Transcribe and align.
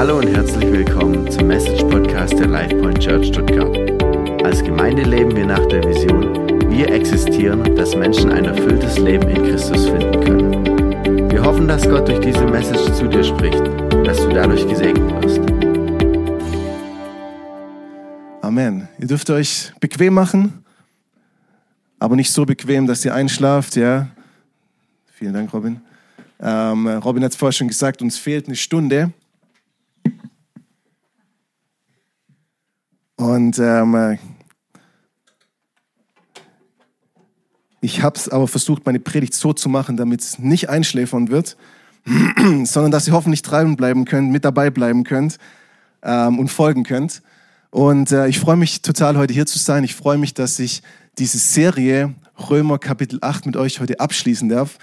Hallo 0.00 0.16
und 0.16 0.28
herzlich 0.28 0.72
willkommen 0.72 1.30
zum 1.30 1.48
Message 1.48 1.82
Podcast 1.82 2.32
der 2.38 2.46
LifePoint 2.46 3.00
Church 3.00 3.26
Stuttgart. 3.26 3.76
Als 4.42 4.64
Gemeinde 4.64 5.02
leben 5.02 5.36
wir 5.36 5.44
nach 5.44 5.66
der 5.66 5.84
Vision, 5.84 6.48
wir 6.70 6.90
existieren, 6.90 7.76
dass 7.76 7.94
Menschen 7.94 8.32
ein 8.32 8.46
erfülltes 8.46 8.96
Leben 8.96 9.28
in 9.28 9.42
Christus 9.42 9.90
finden 9.90 10.24
können. 10.24 11.30
Wir 11.30 11.44
hoffen, 11.44 11.68
dass 11.68 11.86
Gott 11.86 12.08
durch 12.08 12.20
diese 12.20 12.46
Message 12.46 12.90
zu 12.94 13.08
dir 13.08 13.22
spricht 13.22 13.62
dass 14.06 14.16
du 14.16 14.30
dadurch 14.30 14.66
gesegnet 14.66 15.22
wirst. 15.22 15.40
Amen. 18.40 18.88
Ihr 18.98 19.06
dürft 19.06 19.28
euch 19.28 19.70
bequem 19.80 20.14
machen, 20.14 20.64
aber 21.98 22.16
nicht 22.16 22.32
so 22.32 22.46
bequem, 22.46 22.86
dass 22.86 23.04
ihr 23.04 23.12
einschlaft, 23.12 23.76
ja. 23.76 24.08
Vielen 25.12 25.34
Dank, 25.34 25.52
Robin. 25.52 25.82
Ähm, 26.40 26.86
Robin 26.86 27.22
hat 27.22 27.32
es 27.32 27.36
vorher 27.36 27.52
schon 27.52 27.68
gesagt, 27.68 28.00
uns 28.00 28.16
fehlt 28.16 28.46
eine 28.46 28.56
Stunde. 28.56 29.12
Und 33.20 33.58
ähm, 33.58 34.18
ich 37.82 38.02
habe 38.02 38.16
es 38.16 38.30
aber 38.30 38.48
versucht, 38.48 38.86
meine 38.86 38.98
Predigt 38.98 39.34
so 39.34 39.52
zu 39.52 39.68
machen, 39.68 39.98
damit 39.98 40.22
es 40.22 40.38
nicht 40.38 40.70
einschläfern 40.70 41.28
wird, 41.28 41.58
sondern 42.64 42.90
dass 42.90 43.06
ihr 43.06 43.12
hoffentlich 43.12 43.42
treiben 43.42 43.76
bleiben 43.76 44.06
könnt, 44.06 44.30
mit 44.30 44.46
dabei 44.46 44.70
bleiben 44.70 45.04
könnt 45.04 45.36
ähm, 46.02 46.38
und 46.38 46.48
folgen 46.48 46.82
könnt. 46.82 47.20
Und 47.68 48.10
äh, 48.10 48.26
ich 48.26 48.40
freue 48.40 48.56
mich 48.56 48.80
total, 48.80 49.18
heute 49.18 49.34
hier 49.34 49.44
zu 49.44 49.58
sein. 49.58 49.84
Ich 49.84 49.94
freue 49.94 50.16
mich, 50.16 50.32
dass 50.32 50.58
ich 50.58 50.82
diese 51.18 51.36
Serie 51.36 52.14
Römer 52.48 52.78
Kapitel 52.78 53.18
8 53.20 53.44
mit 53.44 53.56
euch 53.58 53.80
heute 53.80 54.00
abschließen 54.00 54.48
darf. 54.48 54.78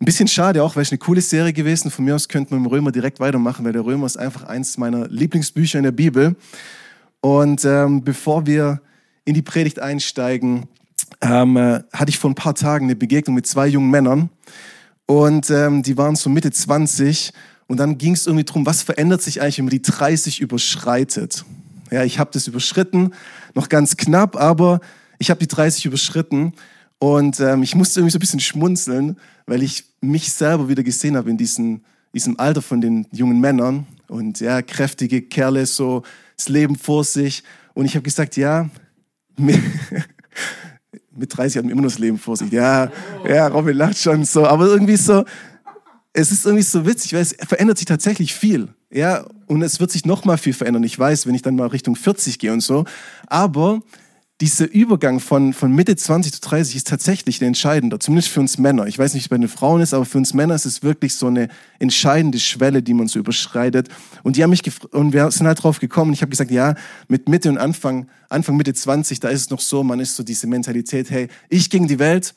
Ein 0.00 0.04
bisschen 0.04 0.28
schade 0.28 0.62
auch, 0.62 0.76
weil 0.76 0.84
es 0.84 0.92
eine 0.92 0.98
coole 0.98 1.22
Serie 1.22 1.52
gewesen. 1.52 1.90
Von 1.90 2.04
mir 2.04 2.14
aus 2.14 2.28
könnte 2.28 2.54
man 2.54 2.62
im 2.64 2.70
Römer 2.70 2.92
direkt 2.92 3.18
weitermachen, 3.18 3.64
weil 3.64 3.72
der 3.72 3.84
Römer 3.84 4.06
ist 4.06 4.16
einfach 4.16 4.44
eins 4.44 4.78
meiner 4.78 5.08
Lieblingsbücher 5.08 5.78
in 5.78 5.82
der 5.82 5.90
Bibel. 5.90 6.36
Und 7.20 7.64
ähm, 7.64 8.04
bevor 8.04 8.46
wir 8.46 8.80
in 9.24 9.34
die 9.34 9.42
Predigt 9.42 9.78
einsteigen, 9.80 10.66
ähm, 11.20 11.56
äh, 11.56 11.80
hatte 11.92 12.10
ich 12.10 12.18
vor 12.18 12.30
ein 12.30 12.34
paar 12.34 12.54
Tagen 12.54 12.86
eine 12.86 12.96
Begegnung 12.96 13.34
mit 13.34 13.46
zwei 13.46 13.66
jungen 13.66 13.90
Männern. 13.90 14.30
Und 15.06 15.50
ähm, 15.50 15.82
die 15.82 15.96
waren 15.96 16.16
so 16.16 16.30
Mitte 16.30 16.50
20. 16.50 17.32
Und 17.66 17.78
dann 17.78 17.98
ging 17.98 18.14
es 18.14 18.26
irgendwie 18.26 18.44
darum, 18.44 18.66
was 18.66 18.82
verändert 18.82 19.22
sich 19.22 19.40
eigentlich, 19.40 19.58
wenn 19.58 19.66
man 19.66 19.70
die 19.70 19.82
30 19.82 20.40
überschreitet. 20.40 21.44
Ja, 21.90 22.04
ich 22.04 22.18
habe 22.18 22.30
das 22.32 22.46
überschritten, 22.46 23.12
noch 23.54 23.68
ganz 23.68 23.96
knapp, 23.96 24.36
aber 24.36 24.80
ich 25.18 25.30
habe 25.30 25.40
die 25.40 25.48
30 25.48 25.86
überschritten. 25.86 26.52
Und 26.98 27.40
ähm, 27.40 27.62
ich 27.62 27.74
musste 27.74 28.00
irgendwie 28.00 28.12
so 28.12 28.18
ein 28.18 28.20
bisschen 28.20 28.40
schmunzeln, 28.40 29.16
weil 29.46 29.62
ich 29.62 29.84
mich 30.00 30.32
selber 30.32 30.68
wieder 30.68 30.82
gesehen 30.82 31.16
habe 31.16 31.30
in 31.30 31.36
diesem, 31.36 31.80
diesem 32.12 32.38
Alter 32.38 32.62
von 32.62 32.80
den 32.80 33.06
jungen 33.12 33.40
Männern. 33.40 33.86
Und 34.08 34.40
ja, 34.40 34.62
kräftige 34.62 35.22
Kerle, 35.22 35.66
so 35.66 36.02
das 36.38 36.48
Leben 36.48 36.76
vor 36.76 37.04
sich. 37.04 37.42
Und 37.74 37.84
ich 37.84 37.94
habe 37.94 38.02
gesagt, 38.02 38.36
ja, 38.36 38.70
mit, 39.36 39.60
mit 41.10 41.36
30 41.36 41.58
hatten 41.58 41.68
wir 41.68 41.72
immer 41.72 41.82
noch 41.82 41.90
das 41.90 41.98
Leben 41.98 42.18
vor 42.18 42.36
sich. 42.36 42.50
Ja, 42.50 42.90
ja, 43.28 43.48
Robin 43.48 43.76
lacht 43.76 43.98
schon 43.98 44.24
so. 44.24 44.46
Aber 44.46 44.66
irgendwie 44.66 44.96
so, 44.96 45.24
es 46.12 46.32
ist 46.32 46.46
irgendwie 46.46 46.64
so 46.64 46.86
witzig, 46.86 47.12
weil 47.12 47.22
es 47.22 47.36
verändert 47.46 47.78
sich 47.78 47.86
tatsächlich 47.86 48.34
viel. 48.34 48.68
Ja, 48.90 49.26
und 49.46 49.62
es 49.62 49.80
wird 49.80 49.90
sich 49.90 50.06
noch 50.06 50.24
mal 50.24 50.38
viel 50.38 50.54
verändern. 50.54 50.82
Ich 50.84 50.98
weiß, 50.98 51.26
wenn 51.26 51.34
ich 51.34 51.42
dann 51.42 51.56
mal 51.56 51.66
Richtung 51.66 51.94
40 51.94 52.38
gehe 52.38 52.52
und 52.52 52.62
so. 52.62 52.84
Aber 53.26 53.80
dieser 54.40 54.70
Übergang 54.70 55.18
von, 55.18 55.52
von 55.52 55.72
Mitte 55.74 55.96
20 55.96 56.32
zu 56.32 56.40
30 56.40 56.76
ist 56.76 56.86
tatsächlich 56.86 57.40
ein 57.40 57.48
entscheidender, 57.48 57.98
zumindest 57.98 58.28
für 58.28 58.38
uns 58.38 58.56
Männer. 58.56 58.86
Ich 58.86 58.96
weiß 58.96 59.14
nicht, 59.14 59.24
wie 59.24 59.26
es 59.26 59.28
bei 59.30 59.38
den 59.38 59.48
Frauen 59.48 59.80
ist, 59.80 59.92
aber 59.92 60.04
für 60.04 60.18
uns 60.18 60.32
Männer 60.32 60.54
ist 60.54 60.64
es 60.64 60.84
wirklich 60.84 61.14
so 61.14 61.26
eine 61.26 61.48
entscheidende 61.80 62.38
Schwelle, 62.38 62.80
die 62.82 62.94
man 62.94 63.08
so 63.08 63.18
überschreitet. 63.18 63.88
Und 64.22 64.36
die 64.36 64.44
haben 64.44 64.50
mich 64.50 64.62
und 64.92 65.12
wir 65.12 65.28
sind 65.32 65.48
halt 65.48 65.62
drauf 65.62 65.80
gekommen. 65.80 66.12
Ich 66.12 66.22
habe 66.22 66.30
gesagt, 66.30 66.52
ja, 66.52 66.76
mit 67.08 67.28
Mitte 67.28 67.48
und 67.48 67.58
Anfang, 67.58 68.06
Anfang 68.28 68.56
Mitte 68.56 68.74
20, 68.74 69.18
da 69.18 69.28
ist 69.28 69.40
es 69.40 69.50
noch 69.50 69.60
so, 69.60 69.82
man 69.82 69.98
ist 69.98 70.14
so 70.14 70.22
diese 70.22 70.46
Mentalität, 70.46 71.10
hey, 71.10 71.28
ich 71.48 71.68
gegen 71.68 71.88
die 71.88 71.98
Welt, 71.98 72.34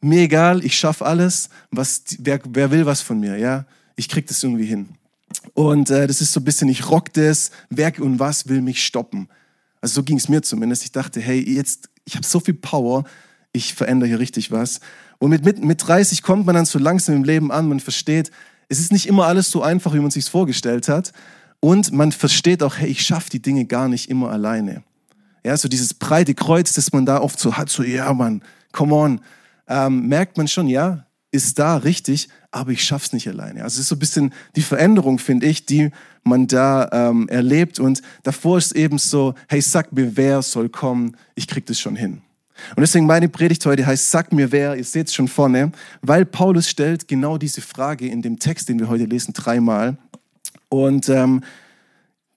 mir 0.00 0.22
egal, 0.22 0.64
ich 0.64 0.78
schaffe 0.78 1.04
alles, 1.04 1.48
was, 1.72 2.02
wer, 2.18 2.40
wer 2.50 2.70
will 2.70 2.86
was 2.86 3.00
von 3.00 3.18
mir, 3.18 3.36
ja, 3.36 3.64
ich 3.96 4.08
krieg 4.08 4.28
das 4.28 4.42
irgendwie 4.42 4.66
hin. 4.66 4.90
Und 5.54 5.90
äh, 5.90 6.06
das 6.06 6.20
ist 6.20 6.32
so 6.32 6.40
ein 6.40 6.44
bisschen, 6.44 6.68
ich 6.68 6.88
rock 6.88 7.12
das, 7.14 7.50
wer 7.68 7.92
und 8.00 8.20
was 8.20 8.48
will 8.48 8.60
mich 8.60 8.84
stoppen. 8.84 9.28
Also 9.82 9.96
so 9.96 10.02
ging 10.04 10.16
es 10.16 10.28
mir 10.28 10.40
zumindest. 10.42 10.84
Ich 10.84 10.92
dachte, 10.92 11.20
hey, 11.20 11.38
jetzt, 11.38 11.90
ich 12.04 12.14
habe 12.14 12.24
so 12.24 12.40
viel 12.40 12.54
Power, 12.54 13.04
ich 13.52 13.74
verändere 13.74 14.08
hier 14.08 14.18
richtig 14.18 14.50
was. 14.50 14.80
Und 15.18 15.30
mit, 15.30 15.44
mit, 15.44 15.62
mit 15.62 15.86
30 15.86 16.22
kommt 16.22 16.46
man 16.46 16.54
dann 16.54 16.64
so 16.64 16.78
langsam 16.78 17.16
im 17.16 17.24
Leben 17.24 17.52
an, 17.52 17.68
man 17.68 17.80
versteht, 17.80 18.30
es 18.68 18.80
ist 18.80 18.92
nicht 18.92 19.06
immer 19.06 19.26
alles 19.26 19.50
so 19.50 19.62
einfach, 19.62 19.92
wie 19.92 20.00
man 20.00 20.10
sich 20.10 20.24
vorgestellt 20.24 20.88
hat. 20.88 21.12
Und 21.60 21.92
man 21.92 22.10
versteht 22.10 22.62
auch, 22.62 22.76
hey, 22.76 22.88
ich 22.88 23.02
schaffe 23.02 23.28
die 23.28 23.42
Dinge 23.42 23.66
gar 23.66 23.88
nicht 23.88 24.08
immer 24.08 24.30
alleine. 24.30 24.82
Ja, 25.44 25.56
so 25.56 25.68
dieses 25.68 25.94
breite 25.94 26.34
Kreuz, 26.34 26.72
das 26.72 26.92
man 26.92 27.04
da 27.04 27.20
oft 27.20 27.38
so 27.38 27.56
hat, 27.56 27.68
so, 27.68 27.82
ja, 27.82 28.12
Mann, 28.12 28.42
come 28.72 28.94
on, 28.94 29.20
ähm, 29.68 30.08
merkt 30.08 30.38
man 30.38 30.48
schon, 30.48 30.68
ja, 30.68 31.06
ist 31.32 31.58
da 31.58 31.78
richtig, 31.78 32.28
aber 32.50 32.70
ich 32.70 32.84
schaff's 32.84 33.12
nicht 33.12 33.26
alleine. 33.26 33.64
Also 33.64 33.76
es 33.76 33.80
ist 33.80 33.88
so 33.88 33.96
ein 33.96 33.98
bisschen 33.98 34.32
die 34.54 34.62
Veränderung, 34.62 35.18
finde 35.18 35.46
ich, 35.46 35.66
die 35.66 35.90
man 36.22 36.46
da 36.46 36.88
ähm, 36.92 37.28
erlebt. 37.28 37.80
Und 37.80 38.02
davor 38.22 38.58
ist 38.58 38.72
eben 38.72 38.98
so, 38.98 39.34
hey, 39.48 39.60
sag 39.60 39.92
mir, 39.92 40.16
wer 40.16 40.42
soll 40.42 40.68
kommen, 40.68 41.16
ich 41.34 41.48
krieg 41.48 41.66
das 41.66 41.80
schon 41.80 41.96
hin. 41.96 42.20
Und 42.76 42.80
deswegen 42.82 43.06
meine 43.06 43.28
Predigt 43.28 43.64
heute 43.66 43.86
heißt, 43.86 44.10
sag 44.10 44.32
mir 44.32 44.52
wer, 44.52 44.76
ihr 44.76 44.84
seht 44.84 45.08
es 45.08 45.14
schon 45.14 45.26
vorne, 45.26 45.72
weil 46.02 46.24
Paulus 46.24 46.68
stellt 46.68 47.08
genau 47.08 47.38
diese 47.38 47.62
Frage 47.62 48.06
in 48.06 48.22
dem 48.22 48.38
Text, 48.38 48.68
den 48.68 48.78
wir 48.78 48.88
heute 48.88 49.06
lesen, 49.06 49.32
dreimal. 49.32 49.96
Und 50.68 51.08
ähm, 51.08 51.42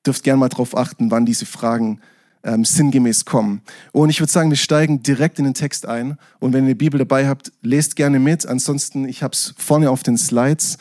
dürft 0.06 0.24
gerne 0.24 0.40
mal 0.40 0.50
darauf 0.50 0.76
achten, 0.76 1.12
wann 1.12 1.26
diese 1.26 1.46
Fragen 1.46 2.00
ähm, 2.46 2.64
sinngemäß 2.64 3.26
kommen. 3.26 3.62
Und 3.92 4.10
ich 4.10 4.22
würde 4.22 4.32
sagen, 4.32 4.50
wir 4.50 4.58
steigen 4.58 5.04
direkt 5.04 5.40
in 5.40 5.46
den 5.46 5.54
Text 5.56 5.88
ein. 5.88 6.18
Und 6.40 6.54
wenn 6.54 6.64
ihr 6.64 6.68
eine 6.68 6.76
Bibel 6.76 7.00
dabei 7.00 7.28
habt, 7.28 7.52
lest 7.62 7.96
gerne 7.96 8.20
mit. 8.20 8.46
Ansonsten, 8.46 9.06
ich 9.10 9.24
habe 9.24 9.34
es 9.34 9.54
vorne 9.58 9.90
auf 9.90 10.04
den 10.04 10.18
Slides 10.18 10.78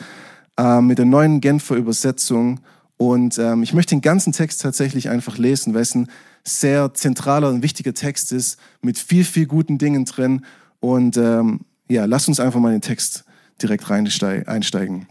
äh, 0.57 0.79
mit 0.79 0.99
der 0.99 1.05
neuen 1.05 1.41
Genfer 1.41 1.75
Übersetzung. 1.75 2.61
Und 2.97 3.37
ähm, 3.39 3.63
ich 3.63 3.73
möchte 3.73 3.95
den 3.95 4.01
ganzen 4.01 4.31
Text 4.31 4.61
tatsächlich 4.61 5.09
einfach 5.09 5.37
lesen, 5.37 5.73
weil 5.73 5.81
es 5.81 5.95
ein 5.95 6.07
sehr 6.43 6.93
zentraler 6.93 7.49
und 7.49 7.63
wichtiger 7.63 7.93
Text 7.93 8.31
ist, 8.31 8.57
mit 8.81 8.97
viel, 8.99 9.25
viel 9.25 9.47
guten 9.47 9.77
Dingen 9.77 10.05
drin. 10.05 10.45
Und 10.79 11.17
ähm, 11.17 11.61
ja, 11.89 12.05
lasst 12.05 12.27
uns 12.27 12.39
einfach 12.39 12.59
mal 12.59 12.69
in 12.69 12.75
den 12.75 12.81
Text 12.81 13.25
direkt 13.61 13.89
einsteigen. 13.89 15.07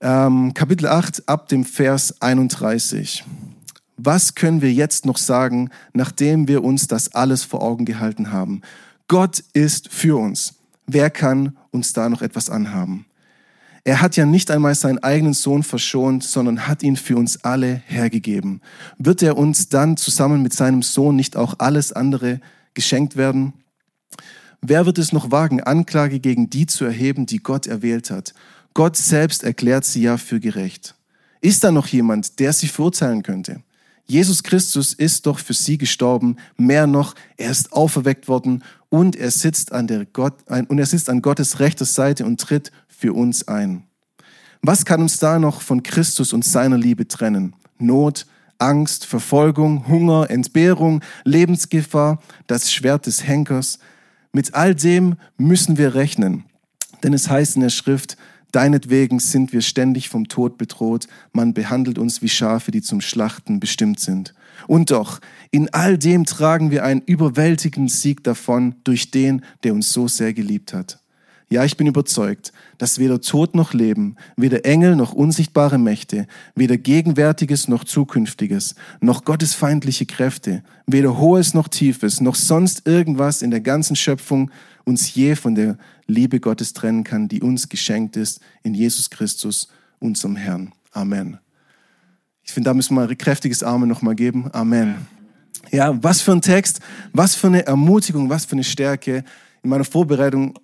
Ähm, 0.00 0.54
Kapitel 0.54 0.86
8 0.86 1.28
ab 1.28 1.48
dem 1.48 1.64
Vers 1.64 2.22
31. 2.22 3.24
Was 4.02 4.34
können 4.34 4.62
wir 4.62 4.72
jetzt 4.72 5.04
noch 5.04 5.18
sagen, 5.18 5.68
nachdem 5.92 6.48
wir 6.48 6.64
uns 6.64 6.86
das 6.86 7.14
alles 7.14 7.44
vor 7.44 7.62
Augen 7.62 7.84
gehalten 7.84 8.32
haben? 8.32 8.62
Gott 9.08 9.44
ist 9.52 9.92
für 9.92 10.18
uns. 10.18 10.54
Wer 10.86 11.10
kann 11.10 11.58
uns 11.70 11.92
da 11.92 12.08
noch 12.08 12.22
etwas 12.22 12.48
anhaben? 12.48 13.04
Er 13.84 14.00
hat 14.00 14.16
ja 14.16 14.24
nicht 14.24 14.50
einmal 14.50 14.74
seinen 14.74 15.00
eigenen 15.00 15.34
Sohn 15.34 15.62
verschont, 15.62 16.24
sondern 16.24 16.66
hat 16.66 16.82
ihn 16.82 16.96
für 16.96 17.18
uns 17.18 17.44
alle 17.44 17.82
hergegeben. 17.86 18.62
Wird 18.96 19.22
er 19.22 19.36
uns 19.36 19.68
dann 19.68 19.98
zusammen 19.98 20.42
mit 20.42 20.54
seinem 20.54 20.80
Sohn 20.80 21.14
nicht 21.14 21.36
auch 21.36 21.56
alles 21.58 21.92
andere 21.92 22.40
geschenkt 22.72 23.16
werden? 23.16 23.52
Wer 24.62 24.86
wird 24.86 24.96
es 24.96 25.12
noch 25.12 25.30
wagen, 25.30 25.62
Anklage 25.62 26.20
gegen 26.20 26.48
die 26.48 26.64
zu 26.64 26.86
erheben, 26.86 27.26
die 27.26 27.38
Gott 27.38 27.66
erwählt 27.66 28.10
hat? 28.10 28.32
Gott 28.72 28.96
selbst 28.96 29.44
erklärt 29.44 29.84
sie 29.84 30.02
ja 30.02 30.16
für 30.16 30.40
gerecht. 30.40 30.94
Ist 31.42 31.64
da 31.64 31.70
noch 31.70 31.88
jemand, 31.88 32.38
der 32.38 32.54
sie 32.54 32.68
verurteilen 32.68 33.22
könnte? 33.22 33.62
Jesus 34.10 34.42
Christus 34.42 34.92
ist 34.92 35.26
doch 35.26 35.38
für 35.38 35.54
sie 35.54 35.78
gestorben. 35.78 36.36
Mehr 36.56 36.88
noch, 36.88 37.14
er 37.36 37.52
ist 37.52 37.72
auferweckt 37.72 38.26
worden 38.26 38.64
und 38.88 39.14
er 39.14 39.30
sitzt 39.30 39.70
an 39.70 39.86
der 39.86 40.04
Gott, 40.04 40.34
und 40.48 40.78
er 40.80 40.86
sitzt 40.86 41.08
an 41.08 41.22
Gottes 41.22 41.60
rechter 41.60 41.84
Seite 41.84 42.26
und 42.26 42.40
tritt 42.40 42.72
für 42.88 43.12
uns 43.12 43.46
ein. 43.46 43.84
Was 44.62 44.84
kann 44.84 45.00
uns 45.00 45.18
da 45.18 45.38
noch 45.38 45.62
von 45.62 45.84
Christus 45.84 46.32
und 46.32 46.44
seiner 46.44 46.76
Liebe 46.76 47.06
trennen? 47.06 47.54
Not, 47.78 48.26
Angst, 48.58 49.06
Verfolgung, 49.06 49.86
Hunger, 49.86 50.28
Entbehrung, 50.28 51.02
Lebensgefahr, 51.22 52.20
das 52.48 52.72
Schwert 52.72 53.06
des 53.06 53.24
Henkers. 53.24 53.78
Mit 54.32 54.54
all 54.54 54.74
dem 54.74 55.14
müssen 55.38 55.78
wir 55.78 55.94
rechnen. 55.94 56.44
Denn 57.04 57.14
es 57.14 57.30
heißt 57.30 57.54
in 57.54 57.62
der 57.62 57.70
Schrift, 57.70 58.16
Deinetwegen 58.52 59.20
sind 59.20 59.52
wir 59.52 59.60
ständig 59.60 60.08
vom 60.08 60.28
Tod 60.28 60.58
bedroht. 60.58 61.06
Man 61.32 61.54
behandelt 61.54 61.98
uns 61.98 62.22
wie 62.22 62.28
Schafe, 62.28 62.70
die 62.70 62.82
zum 62.82 63.00
Schlachten 63.00 63.60
bestimmt 63.60 64.00
sind. 64.00 64.34
Und 64.66 64.90
doch, 64.90 65.20
in 65.50 65.72
all 65.72 65.98
dem 65.98 66.24
tragen 66.24 66.70
wir 66.70 66.84
einen 66.84 67.02
überwältigenden 67.02 67.88
Sieg 67.88 68.24
davon 68.24 68.74
durch 68.84 69.10
den, 69.10 69.42
der 69.62 69.72
uns 69.72 69.92
so 69.92 70.08
sehr 70.08 70.32
geliebt 70.32 70.72
hat. 70.72 71.00
Ja, 71.52 71.64
ich 71.64 71.76
bin 71.76 71.88
überzeugt, 71.88 72.52
dass 72.78 73.00
weder 73.00 73.20
Tod 73.20 73.56
noch 73.56 73.74
Leben, 73.74 74.14
weder 74.36 74.64
Engel 74.64 74.94
noch 74.94 75.12
unsichtbare 75.12 75.78
Mächte, 75.78 76.28
weder 76.54 76.76
Gegenwärtiges 76.76 77.66
noch 77.66 77.82
Zukünftiges, 77.82 78.76
noch 79.00 79.24
gottesfeindliche 79.24 80.06
Kräfte, 80.06 80.62
weder 80.86 81.18
Hohes 81.18 81.52
noch 81.52 81.66
Tiefes, 81.66 82.20
noch 82.20 82.36
sonst 82.36 82.86
irgendwas 82.86 83.42
in 83.42 83.50
der 83.50 83.60
ganzen 83.60 83.96
Schöpfung 83.96 84.52
uns 84.90 85.14
je 85.14 85.36
von 85.36 85.54
der 85.54 85.78
Liebe 86.06 86.40
Gottes 86.40 86.72
trennen 86.72 87.04
kann, 87.04 87.28
die 87.28 87.40
uns 87.40 87.68
geschenkt 87.68 88.16
ist 88.16 88.40
in 88.62 88.74
Jesus 88.74 89.08
Christus, 89.08 89.68
unserem 89.98 90.36
Herrn. 90.36 90.72
Amen. 90.92 91.38
Ich 92.42 92.52
finde, 92.52 92.68
da 92.68 92.74
müssen 92.74 92.94
wir 92.94 93.08
ein 93.08 93.16
kräftiges 93.16 93.62
Arme 93.62 93.86
nochmal 93.86 94.16
geben. 94.16 94.50
Amen. 94.52 95.06
Ja, 95.70 96.02
was 96.02 96.20
für 96.20 96.32
ein 96.32 96.42
Text, 96.42 96.80
was 97.12 97.36
für 97.36 97.46
eine 97.46 97.64
Ermutigung, 97.66 98.28
was 98.28 98.44
für 98.44 98.52
eine 98.52 98.64
Stärke. 98.64 99.24
In 99.62 99.70
meiner 99.70 99.84
Vorbereitung 99.84 100.58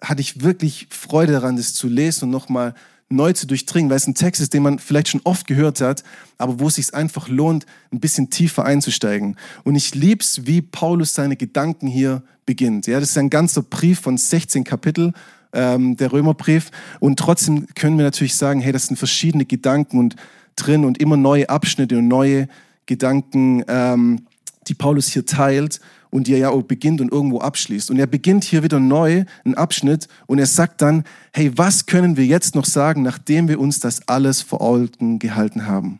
hatte 0.00 0.20
ich 0.20 0.42
wirklich 0.42 0.86
Freude 0.90 1.32
daran, 1.32 1.56
das 1.56 1.74
zu 1.74 1.88
lesen 1.88 2.26
und 2.26 2.30
nochmal 2.30 2.74
neu 3.12 3.32
zu 3.32 3.46
durchdringen, 3.46 3.90
weil 3.90 3.96
es 3.96 4.06
ein 4.06 4.14
Text 4.14 4.40
ist, 4.40 4.54
den 4.54 4.62
man 4.62 4.78
vielleicht 4.78 5.08
schon 5.08 5.20
oft 5.24 5.46
gehört 5.46 5.80
hat, 5.80 6.02
aber 6.38 6.60
wo 6.60 6.68
es 6.68 6.74
sich 6.74 6.94
einfach 6.94 7.28
lohnt, 7.28 7.66
ein 7.92 8.00
bisschen 8.00 8.30
tiefer 8.30 8.64
einzusteigen. 8.64 9.36
Und 9.64 9.76
ich 9.76 9.94
lieb's, 9.94 10.46
wie 10.46 10.62
Paulus 10.62 11.14
seine 11.14 11.36
Gedanken 11.36 11.86
hier 11.86 12.22
beginnt. 12.46 12.86
Ja, 12.86 12.98
das 13.00 13.10
ist 13.10 13.18
ein 13.18 13.30
ganzer 13.30 13.62
Brief 13.62 14.00
von 14.00 14.16
16 14.16 14.64
Kapitel, 14.64 15.12
ähm, 15.52 15.96
der 15.96 16.12
Römerbrief. 16.12 16.70
Und 17.00 17.18
trotzdem 17.18 17.66
können 17.74 17.96
wir 17.96 18.04
natürlich 18.04 18.34
sagen, 18.34 18.60
hey, 18.60 18.72
das 18.72 18.86
sind 18.86 18.96
verschiedene 18.96 19.44
Gedanken 19.44 19.98
und 19.98 20.16
drin 20.56 20.84
und 20.84 20.98
immer 20.98 21.16
neue 21.16 21.48
Abschnitte 21.48 21.98
und 21.98 22.08
neue 22.08 22.48
Gedanken, 22.86 23.64
ähm, 23.68 24.26
die 24.68 24.74
Paulus 24.74 25.08
hier 25.08 25.26
teilt 25.26 25.80
und 26.12 26.26
die 26.26 26.34
er 26.34 26.38
ja 26.38 26.50
auch 26.50 26.62
beginnt 26.62 27.00
und 27.00 27.10
irgendwo 27.10 27.40
abschließt. 27.40 27.90
Und 27.90 27.98
er 27.98 28.06
beginnt 28.06 28.44
hier 28.44 28.62
wieder 28.62 28.78
neu, 28.78 29.24
einen 29.44 29.54
Abschnitt, 29.54 30.08
und 30.26 30.38
er 30.38 30.46
sagt 30.46 30.82
dann, 30.82 31.04
hey, 31.32 31.50
was 31.56 31.86
können 31.86 32.16
wir 32.18 32.26
jetzt 32.26 32.54
noch 32.54 32.66
sagen, 32.66 33.02
nachdem 33.02 33.48
wir 33.48 33.58
uns 33.58 33.80
das 33.80 34.06
alles 34.06 34.42
vor 34.42 34.60
Augen 34.60 35.18
gehalten 35.18 35.66
haben? 35.66 35.98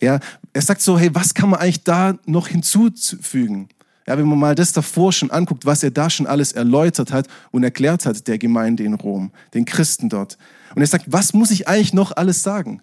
Ja, 0.00 0.18
er 0.54 0.62
sagt 0.62 0.80
so, 0.80 0.98
hey, 0.98 1.10
was 1.12 1.34
kann 1.34 1.50
man 1.50 1.60
eigentlich 1.60 1.84
da 1.84 2.16
noch 2.24 2.48
hinzufügen? 2.48 3.68
Ja, 4.06 4.16
wenn 4.16 4.26
man 4.26 4.38
mal 4.38 4.54
das 4.54 4.72
davor 4.72 5.12
schon 5.12 5.30
anguckt, 5.30 5.66
was 5.66 5.82
er 5.82 5.90
da 5.90 6.08
schon 6.08 6.26
alles 6.26 6.52
erläutert 6.52 7.12
hat 7.12 7.28
und 7.50 7.62
erklärt 7.62 8.06
hat 8.06 8.26
der 8.26 8.38
Gemeinde 8.38 8.82
in 8.82 8.94
Rom, 8.94 9.30
den 9.52 9.66
Christen 9.66 10.08
dort. 10.08 10.38
Und 10.74 10.80
er 10.80 10.86
sagt, 10.86 11.04
was 11.08 11.34
muss 11.34 11.50
ich 11.50 11.68
eigentlich 11.68 11.92
noch 11.92 12.16
alles 12.16 12.42
sagen? 12.42 12.80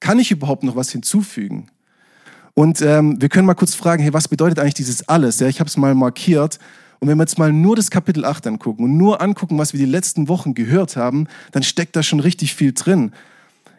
Kann 0.00 0.18
ich 0.18 0.32
überhaupt 0.32 0.64
noch 0.64 0.74
was 0.74 0.90
hinzufügen? 0.90 1.68
Und 2.58 2.82
ähm, 2.82 3.22
wir 3.22 3.28
können 3.28 3.46
mal 3.46 3.54
kurz 3.54 3.76
fragen, 3.76 4.02
hey, 4.02 4.12
was 4.12 4.26
bedeutet 4.26 4.58
eigentlich 4.58 4.74
dieses 4.74 5.08
alles? 5.08 5.38
Ja, 5.38 5.46
ich 5.46 5.60
habe 5.60 5.68
es 5.68 5.76
mal 5.76 5.94
markiert. 5.94 6.58
Und 6.98 7.06
wenn 7.06 7.16
wir 7.16 7.22
jetzt 7.22 7.38
mal 7.38 7.52
nur 7.52 7.76
das 7.76 7.88
Kapitel 7.88 8.24
8 8.24 8.48
angucken 8.48 8.82
und 8.82 8.96
nur 8.96 9.22
angucken, 9.22 9.56
was 9.58 9.72
wir 9.72 9.78
die 9.78 9.86
letzten 9.86 10.26
Wochen 10.26 10.54
gehört 10.54 10.96
haben, 10.96 11.28
dann 11.52 11.62
steckt 11.62 11.94
da 11.94 12.02
schon 12.02 12.18
richtig 12.18 12.56
viel 12.56 12.72
drin. 12.72 13.12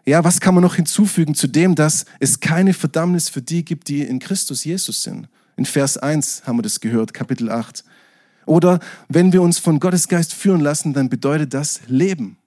Ja, 0.06 0.24
was 0.24 0.40
kann 0.40 0.54
man 0.54 0.64
noch 0.64 0.76
hinzufügen 0.76 1.36
zu 1.36 1.48
dem, 1.48 1.76
dass 1.76 2.06
es 2.22 2.40
keine 2.40 2.74
Verdammnis 2.74 3.28
für 3.28 3.42
die 3.42 3.66
gibt, 3.66 3.90
die 3.90 4.00
in 4.00 4.20
Christus 4.20 4.64
Jesus 4.64 5.04
sind? 5.04 5.28
In 5.58 5.66
Vers 5.66 5.98
1 5.98 6.44
haben 6.46 6.58
wir 6.58 6.64
das 6.64 6.80
gehört, 6.80 7.14
Kapitel 7.14 7.52
8. 7.52 7.84
Oder 8.46 8.80
wenn 9.10 9.34
wir 9.34 9.42
uns 9.42 9.60
von 9.60 9.81
Gottes 9.81 10.08
Geist 10.08 10.34
führen 10.34 10.62
lassen, 10.62 10.94
dann 10.94 11.10
bedeutet 11.10 11.54
das 11.54 11.81
Leben. 11.88 12.38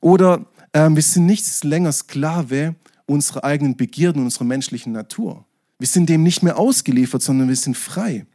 Oder 0.00 0.46
äh, 0.70 0.88
wir 0.90 1.02
sind 1.02 1.26
nicht 1.26 1.64
länger 1.64 1.90
Sklave 1.90 2.76
unserer 3.06 3.44
eigenen 3.44 3.76
Begierden 3.76 4.22
unserer 4.22 4.44
menschlichen 4.44 4.92
Natur. 4.92 5.44
Wir 5.78 5.88
sind 5.88 6.08
dem 6.08 6.22
nicht 6.22 6.42
mehr 6.42 6.58
ausgeliefert, 6.58 7.22
sondern 7.22 7.48
wir 7.48 7.56
sind 7.56 7.76
frei. 7.76 8.26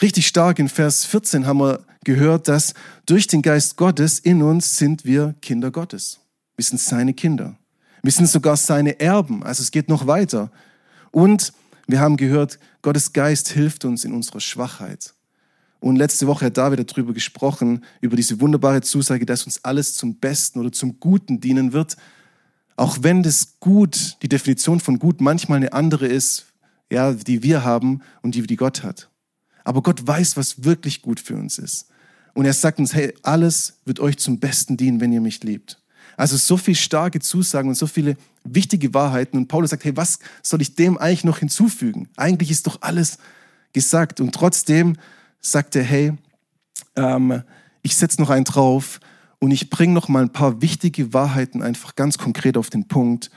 Richtig 0.00 0.26
stark 0.26 0.58
in 0.58 0.68
Vers 0.68 1.04
14 1.04 1.46
haben 1.46 1.58
wir 1.58 1.84
gehört, 2.04 2.48
dass 2.48 2.74
durch 3.06 3.26
den 3.26 3.42
Geist 3.42 3.76
Gottes 3.76 4.18
in 4.18 4.42
uns 4.42 4.76
sind 4.76 5.04
wir 5.04 5.34
Kinder 5.42 5.70
Gottes. 5.70 6.20
Wir 6.56 6.64
sind 6.64 6.80
seine 6.80 7.12
Kinder. 7.12 7.56
Wir 8.02 8.12
sind 8.12 8.28
sogar 8.28 8.56
seine 8.56 9.00
Erben. 9.00 9.42
Also 9.42 9.62
es 9.62 9.70
geht 9.70 9.88
noch 9.88 10.06
weiter. 10.06 10.50
Und 11.10 11.52
wir 11.86 12.00
haben 12.00 12.16
gehört, 12.16 12.58
Gottes 12.82 13.12
Geist 13.12 13.48
hilft 13.48 13.84
uns 13.84 14.04
in 14.04 14.12
unserer 14.12 14.40
Schwachheit. 14.40 15.14
Und 15.80 15.96
letzte 15.96 16.26
Woche 16.26 16.46
hat 16.46 16.56
David 16.56 16.90
darüber 16.90 17.12
gesprochen, 17.12 17.84
über 18.00 18.14
diese 18.14 18.40
wunderbare 18.40 18.82
Zusage, 18.82 19.26
dass 19.26 19.44
uns 19.44 19.64
alles 19.64 19.96
zum 19.96 20.16
Besten 20.16 20.60
oder 20.60 20.70
zum 20.70 21.00
Guten 21.00 21.40
dienen 21.40 21.72
wird, 21.72 21.96
auch 22.80 23.02
wenn 23.02 23.22
das 23.22 23.60
Gut, 23.60 24.16
die 24.22 24.28
Definition 24.30 24.80
von 24.80 24.98
Gut 24.98 25.20
manchmal 25.20 25.58
eine 25.58 25.74
andere 25.74 26.06
ist, 26.06 26.46
ja, 26.90 27.12
die 27.12 27.42
wir 27.42 27.62
haben 27.62 28.00
und 28.22 28.34
die, 28.34 28.46
die 28.46 28.56
Gott 28.56 28.82
hat. 28.82 29.10
Aber 29.64 29.82
Gott 29.82 30.06
weiß, 30.06 30.38
was 30.38 30.64
wirklich 30.64 31.02
gut 31.02 31.20
für 31.20 31.36
uns 31.36 31.58
ist. 31.58 31.88
Und 32.32 32.46
er 32.46 32.54
sagt 32.54 32.78
uns, 32.78 32.94
hey, 32.94 33.14
alles 33.22 33.74
wird 33.84 34.00
euch 34.00 34.16
zum 34.16 34.40
Besten 34.40 34.78
dienen, 34.78 34.98
wenn 34.98 35.12
ihr 35.12 35.20
mich 35.20 35.42
liebt. 35.44 35.78
Also 36.16 36.38
so 36.38 36.56
viele 36.56 36.76
starke 36.76 37.20
Zusagen 37.20 37.68
und 37.68 37.74
so 37.74 37.86
viele 37.86 38.16
wichtige 38.44 38.94
Wahrheiten. 38.94 39.36
Und 39.36 39.48
Paulus 39.48 39.70
sagt, 39.70 39.84
hey, 39.84 39.94
was 39.94 40.18
soll 40.42 40.62
ich 40.62 40.74
dem 40.74 40.96
eigentlich 40.96 41.24
noch 41.24 41.36
hinzufügen? 41.36 42.08
Eigentlich 42.16 42.50
ist 42.50 42.66
doch 42.66 42.78
alles 42.80 43.18
gesagt. 43.74 44.20
Und 44.20 44.34
trotzdem 44.34 44.96
sagt 45.42 45.76
er, 45.76 45.82
hey, 45.82 46.14
ähm, 46.96 47.42
ich 47.82 47.94
setze 47.94 48.22
noch 48.22 48.30
einen 48.30 48.46
drauf, 48.46 49.00
und 49.40 49.50
ich 49.50 49.70
bringe 49.70 49.94
noch 49.94 50.08
mal 50.08 50.22
ein 50.22 50.32
paar 50.32 50.62
wichtige 50.62 51.12
Wahrheiten 51.12 51.62
einfach 51.62 51.96
ganz 51.96 52.18
konkret 52.18 52.56
auf 52.56 52.70
den 52.70 52.86
Punkt 52.86 53.30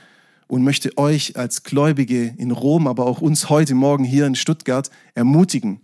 und 0.46 0.62
möchte 0.62 0.96
euch 0.98 1.36
als 1.36 1.62
Gläubige 1.62 2.34
in 2.36 2.50
Rom, 2.50 2.86
aber 2.86 3.06
auch 3.06 3.20
uns 3.20 3.48
heute 3.48 3.74
Morgen 3.74 4.04
hier 4.04 4.26
in 4.26 4.34
Stuttgart 4.34 4.90
ermutigen. 5.14 5.80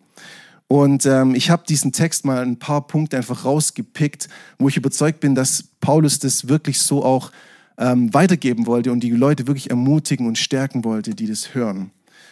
Und 0.69 1.05
ähm, 1.06 1.34
ich 1.34 1.50
habe 1.50 1.64
diesen 1.69 1.90
Text 1.90 2.25
mal 2.25 2.43
ein 2.43 2.58
paar 2.58 2.87
Punkte 2.87 3.17
einfach 3.17 3.44
rausgepickt, 3.44 4.28
wo 4.58 4.69
ich 4.69 4.76
überzeugt 4.76 5.19
bin, 5.20 5.34
dass 5.34 5.64
Paulus 5.81 6.20
das 6.20 6.46
wirklich 6.46 6.78
so 6.78 7.02
auch 7.02 7.32
ähm, 7.78 8.14
weitergeben 8.14 8.67
wollte 8.67 8.93
und 8.93 9.00
die 9.00 9.11
Leute 9.11 9.49
wirklich 9.49 9.70
ermutigen 9.70 10.28
und 10.28 10.38
stärken 10.38 10.84
wollte, 10.84 11.14
die 11.14 11.26
das 11.26 11.55
hören. 11.55 11.90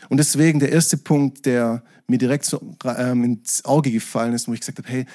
Und 0.09 0.19
deswegen 0.19 0.61
der 0.61 0.71
erste 0.71 0.99
Punkt, 0.99 1.47
der 1.47 1.83
mir 2.07 2.19
direkt 2.19 2.45
so, 2.45 2.61
ähm, 2.85 3.25
ins 3.25 3.65
Auge 3.65 3.91
gefallen 3.91 4.35
ist, 4.35 4.47
wo 4.47 4.53
ich 4.53 4.61
gesagt 4.61 4.79
habe, 4.79 4.89
hey, 4.89 5.07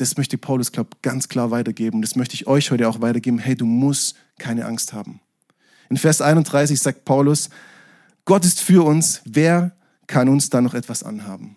das 0.00 0.16
möchte 0.16 0.38
Paulus, 0.38 0.72
glaube 0.72 0.90
ganz 1.02 1.28
klar 1.28 1.50
weitergeben. 1.50 2.00
Das 2.00 2.16
möchte 2.16 2.34
ich 2.34 2.46
euch 2.46 2.70
heute 2.70 2.88
auch 2.88 3.00
weitergeben. 3.00 3.38
Hey, 3.38 3.54
du 3.54 3.66
musst 3.66 4.16
keine 4.38 4.64
Angst 4.64 4.92
haben. 4.92 5.20
In 5.90 5.96
Vers 5.96 6.22
31 6.22 6.80
sagt 6.80 7.04
Paulus, 7.04 7.50
Gott 8.24 8.44
ist 8.44 8.60
für 8.60 8.84
uns, 8.84 9.20
wer 9.24 9.72
kann 10.06 10.28
uns 10.28 10.50
da 10.50 10.60
noch 10.60 10.74
etwas 10.74 11.02
anhaben? 11.02 11.56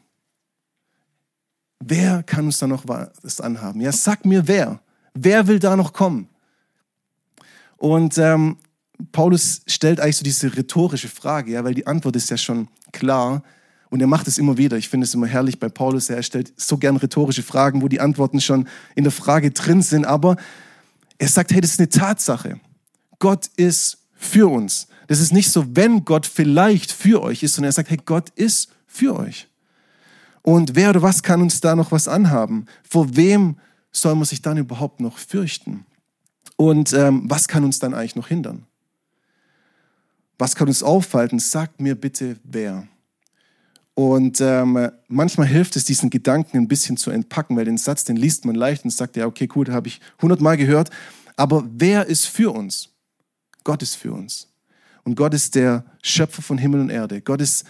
Wer 1.80 2.24
kann 2.24 2.46
uns 2.46 2.58
da 2.60 2.68
noch 2.68 2.84
was 2.88 3.42
anhaben? 3.42 3.82
Ja, 3.82 3.92
sag 3.92 4.26
mir 4.26 4.48
wer. 4.48 4.80
Wer 5.14 5.48
will 5.48 5.60
da 5.60 5.76
noch 5.76 5.94
kommen? 5.94 6.28
Und 7.78 8.18
ähm, 8.18 8.58
Paulus 9.12 9.62
stellt 9.68 10.00
eigentlich 10.00 10.18
so 10.18 10.24
diese 10.24 10.56
rhetorische 10.56 11.10
Frage, 11.10 11.52
ja, 11.52 11.64
weil 11.64 11.74
die 11.74 11.88
Antwort 11.88 12.16
ist 12.16 12.30
ja 12.30 12.38
schon 12.38 12.68
klar. 12.92 13.44
Und 13.94 14.02
er 14.02 14.08
macht 14.08 14.28
es 14.28 14.40
immer 14.40 14.58
wieder. 14.58 14.76
Ich 14.76 14.90
finde 14.90 15.06
es 15.06 15.14
immer 15.14 15.28
herrlich 15.28 15.60
bei 15.60 15.70
Paulus. 15.70 16.10
Er 16.10 16.24
stellt 16.24 16.52
so 16.60 16.80
gern 16.80 16.98
rhetorische 16.98 17.44
Fragen, 17.44 17.84
wo 17.84 17.88
die 17.88 18.00
Antworten 18.00 18.42
schon 18.42 18.68
in 18.96 19.04
der 19.04 19.12
Frage 19.12 19.52
drin 19.52 19.84
sind. 19.84 20.06
Aber 20.06 20.36
er 21.20 21.28
sagt, 21.28 21.52
hey, 21.52 21.62
das 21.62 21.74
ist 21.74 21.80
eine 21.80 21.90
Tatsache. 21.90 22.60
Gott 23.20 23.52
ist 23.56 24.00
für 24.16 24.52
uns. 24.52 24.88
Das 25.06 25.20
ist 25.20 25.32
nicht 25.32 25.52
so, 25.52 25.76
wenn 25.76 26.06
Gott 26.06 26.26
vielleicht 26.26 26.92
für 26.92 27.22
euch 27.22 27.44
ist, 27.44 27.54
sondern 27.54 27.70
er 27.70 27.74
sagt, 27.74 27.92
hey, 27.92 28.00
Gott 28.04 28.32
ist 28.32 28.70
für 28.88 29.16
euch. 29.16 29.48
Und 30.42 30.74
wer 30.74 30.90
oder 30.90 31.04
was 31.04 31.22
kann 31.22 31.44
uns 31.44 31.62
da 31.62 31.76
noch 31.76 31.92
was 31.92 32.08
anhaben? 32.08 32.66
Vor 32.82 33.16
wem 33.16 33.58
soll 33.92 34.16
man 34.16 34.26
sich 34.26 34.42
dann 34.42 34.58
überhaupt 34.58 35.02
noch 35.02 35.20
fürchten? 35.20 35.86
Und 36.56 36.94
ähm, 36.94 37.26
was 37.30 37.48
kann 37.48 37.64
uns 37.64 37.78
dann 37.78 37.94
eigentlich 37.94 38.16
noch 38.16 38.28
hindern? 38.28 38.66
Was 40.40 40.56
kann 40.56 40.68
uns 40.68 40.82
aufhalten? 40.82 41.38
Sagt 41.38 41.80
mir 41.80 41.94
bitte, 41.94 42.38
wer. 42.44 42.88
Und 43.96 44.42
ähm, 44.42 44.90
manchmal 45.08 45.48
hilft 45.48 45.76
es, 45.76 45.86
diesen 45.86 46.10
Gedanken 46.10 46.58
ein 46.58 46.68
bisschen 46.68 46.98
zu 46.98 47.12
entpacken, 47.12 47.56
weil 47.56 47.66
den 47.66 47.78
Satz, 47.78 48.04
den 48.04 48.16
liest 48.16 48.46
man 48.46 48.56
leicht 48.56 48.84
und 48.84 48.90
sagt, 48.90 49.16
ja, 49.16 49.28
okay, 49.28 49.46
gut, 49.46 49.70
habe 49.70 49.88
ich 49.88 50.02
hundertmal 50.22 50.58
gehört. 50.58 50.90
Aber 51.36 51.64
wer 51.70 52.08
ist 52.08 52.26
für 52.26 52.52
uns? 52.52 52.90
Gott 53.64 53.84
ist 53.84 53.96
für 53.96 54.14
uns. 54.14 54.48
Und 55.04 55.16
Gott 55.16 55.34
ist 55.34 55.56
der 55.56 55.86
Schöpfer 56.02 56.42
von 56.42 56.58
Himmel 56.58 56.82
und 56.82 56.90
Erde. 56.90 57.22
Gott 57.22 57.42
ist 57.42 57.66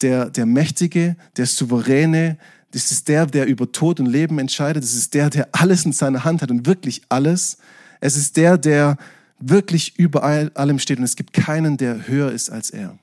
der, 0.00 0.30
der 0.30 0.46
Mächtige, 0.46 1.16
der 1.36 1.46
Souveräne. 1.46 2.38
Das 2.72 2.90
ist 2.90 3.08
der, 3.08 3.26
der 3.26 3.46
über 3.46 3.70
Tod 3.70 4.00
und 4.00 4.06
Leben 4.06 4.38
entscheidet. 4.38 4.82
Das 4.82 4.94
ist 4.94 5.14
der, 5.14 5.30
der 5.30 5.48
alles 5.52 5.84
in 5.84 5.92
seiner 5.92 6.24
Hand 6.24 6.42
hat 6.42 6.50
und 6.50 6.66
wirklich 6.66 7.02
alles. 7.08 7.58
Es 8.00 8.16
ist 8.16 8.36
der, 8.36 8.58
der 8.58 8.96
wirklich 9.38 9.98
über 9.98 10.24
allem 10.24 10.78
steht 10.78 10.98
und 10.98 11.04
es 11.04 11.16
gibt 11.16 11.32
keinen, 11.32 11.76
der 11.76 12.08
höher 12.08 12.32
ist 12.32 12.50
als 12.50 12.70
er. 12.70 12.98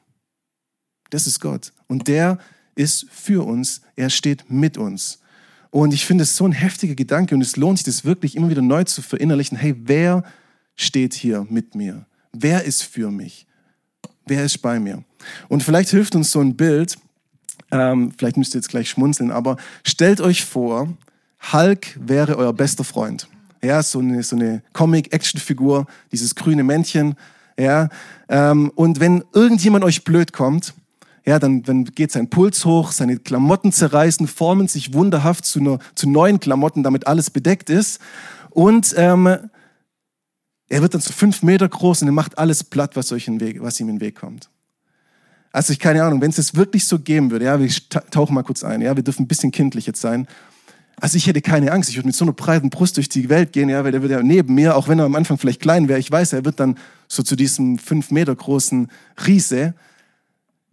Das 1.09 1.27
ist 1.27 1.39
Gott. 1.39 1.71
Und 1.87 2.07
der 2.07 2.39
ist 2.75 3.07
für 3.09 3.45
uns, 3.45 3.81
er 3.95 4.09
steht 4.09 4.49
mit 4.49 4.77
uns. 4.77 5.19
Und 5.71 5.93
ich 5.93 6.05
finde 6.05 6.23
es 6.23 6.35
so 6.35 6.45
ein 6.45 6.51
heftiger 6.51 6.95
Gedanke 6.95 7.35
und 7.35 7.41
es 7.41 7.57
lohnt 7.57 7.79
sich, 7.79 7.85
das 7.85 8.05
wirklich 8.05 8.35
immer 8.35 8.49
wieder 8.49 8.61
neu 8.61 8.83
zu 8.83 9.01
verinnerlichen. 9.01 9.57
Hey, 9.57 9.75
wer 9.77 10.23
steht 10.75 11.13
hier 11.13 11.45
mit 11.49 11.75
mir? 11.75 12.05
Wer 12.31 12.63
ist 12.63 12.83
für 12.83 13.11
mich? 13.11 13.45
Wer 14.25 14.43
ist 14.43 14.61
bei 14.61 14.79
mir? 14.79 15.03
Und 15.47 15.63
vielleicht 15.63 15.89
hilft 15.89 16.15
uns 16.15 16.31
so 16.31 16.39
ein 16.39 16.55
Bild, 16.55 16.97
ähm, 17.71 18.13
vielleicht 18.17 18.37
müsst 18.37 18.53
ihr 18.55 18.59
jetzt 18.59 18.69
gleich 18.69 18.89
schmunzeln, 18.89 19.31
aber 19.31 19.57
stellt 19.83 20.21
euch 20.21 20.45
vor, 20.45 20.89
Hulk 21.51 21.97
wäre 21.99 22.37
euer 22.37 22.53
bester 22.53 22.83
Freund. 22.83 23.27
Ja, 23.63 23.81
so 23.83 23.99
eine, 23.99 24.23
so 24.23 24.35
eine 24.35 24.61
Comic-Action-Figur, 24.73 25.87
dieses 26.11 26.35
grüne 26.35 26.63
Männchen. 26.63 27.15
Ja, 27.57 27.89
ähm, 28.29 28.71
und 28.75 28.99
wenn 28.99 29.23
irgendjemand 29.33 29.83
euch 29.83 30.03
blöd 30.03 30.33
kommt, 30.33 30.73
ja, 31.25 31.39
dann, 31.39 31.63
dann 31.63 31.85
geht 31.85 32.11
sein 32.11 32.29
Puls 32.29 32.65
hoch, 32.65 32.91
seine 32.91 33.17
Klamotten 33.17 33.71
zerreißen, 33.71 34.27
formen 34.27 34.67
sich 34.67 34.93
wunderhaft 34.93 35.45
zu, 35.45 35.61
ne, 35.61 35.79
zu 35.95 36.09
neuen 36.09 36.39
Klamotten, 36.39 36.83
damit 36.83 37.07
alles 37.07 37.29
bedeckt 37.29 37.69
ist. 37.69 37.99
Und 38.51 38.93
ähm, 38.97 39.27
Er 40.67 40.81
wird 40.81 40.93
dann 40.93 41.01
so 41.01 41.13
fünf 41.13 41.43
Meter 41.43 41.69
groß 41.69 42.01
und 42.01 42.07
er 42.07 42.11
macht 42.11 42.37
alles 42.37 42.63
platt, 42.63 42.95
was, 42.95 43.11
euch 43.11 43.27
in 43.27 43.39
Weg, 43.39 43.61
was 43.61 43.79
ihm 43.79 43.89
in 43.89 43.95
den 43.95 44.01
Weg 44.01 44.15
kommt. 44.15 44.49
Also 45.51 45.71
ich 45.71 45.79
keine 45.79 46.03
Ahnung, 46.03 46.21
wenn 46.21 46.31
es 46.31 46.37
es 46.37 46.55
wirklich 46.55 46.85
so 46.85 46.99
geben 46.99 47.31
würde, 47.31 47.45
ja, 47.45 47.59
wir 47.59 47.69
tauchen 48.11 48.33
mal 48.33 48.43
kurz 48.43 48.63
ein, 48.63 48.81
ja, 48.81 48.95
wir 48.95 49.03
dürfen 49.03 49.23
ein 49.23 49.27
bisschen 49.27 49.51
kindlich 49.51 49.85
jetzt 49.85 50.01
sein. 50.01 50.27
Also 50.99 51.17
ich 51.17 51.27
hätte 51.27 51.41
keine 51.41 51.71
Angst, 51.71 51.89
ich 51.89 51.97
würde 51.97 52.07
mit 52.07 52.15
so 52.15 52.25
einer 52.25 52.33
breiten 52.33 52.69
Brust 52.69 52.97
durch 52.97 53.09
die 53.09 53.29
Welt 53.29 53.53
gehen, 53.53 53.69
ja, 53.69 53.83
weil 53.83 53.91
der 53.91 54.01
wird 54.01 54.11
ja 54.11 54.23
neben 54.23 54.53
mir, 54.53 54.75
auch 54.75 54.87
wenn 54.87 54.99
er 54.99 55.05
am 55.05 55.15
Anfang 55.15 55.37
vielleicht 55.37 55.61
klein 55.61 55.87
wäre, 55.87 55.99
ich 55.99 56.11
weiß, 56.11 56.33
er 56.33 56.45
wird 56.45 56.59
dann 56.59 56.77
so 57.07 57.21
zu 57.21 57.35
diesem 57.35 57.77
fünf 57.77 58.11
Meter 58.11 58.35
großen 58.35 58.89
Riese. 59.27 59.75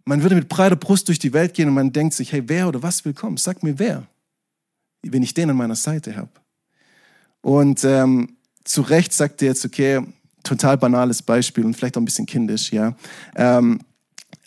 Man 0.05 0.21
würde 0.21 0.35
mit 0.35 0.49
breiter 0.49 0.75
Brust 0.75 1.07
durch 1.07 1.19
die 1.19 1.33
Welt 1.33 1.53
gehen 1.53 1.69
und 1.69 1.75
man 1.75 1.93
denkt 1.93 2.13
sich, 2.13 2.31
hey, 2.31 2.43
wer 2.47 2.67
oder 2.67 2.83
was 2.83 3.05
will 3.05 3.13
kommen? 3.13 3.37
Sag 3.37 3.63
mir 3.63 3.79
wer, 3.79 4.05
wenn 5.01 5.23
ich 5.23 5.33
den 5.33 5.49
an 5.49 5.55
meiner 5.55 5.75
Seite 5.75 6.15
habe. 6.15 6.29
Und 7.41 7.83
ähm, 7.83 8.35
zu 8.63 8.81
Recht 8.81 9.13
sagt 9.13 9.41
er 9.41 9.49
jetzt, 9.49 9.65
okay, 9.65 10.01
total 10.43 10.77
banales 10.77 11.21
Beispiel 11.21 11.65
und 11.65 11.73
vielleicht 11.75 11.97
auch 11.97 12.01
ein 12.01 12.05
bisschen 12.05 12.25
kindisch, 12.25 12.71
ja. 12.71 12.95
Ähm, 13.35 13.79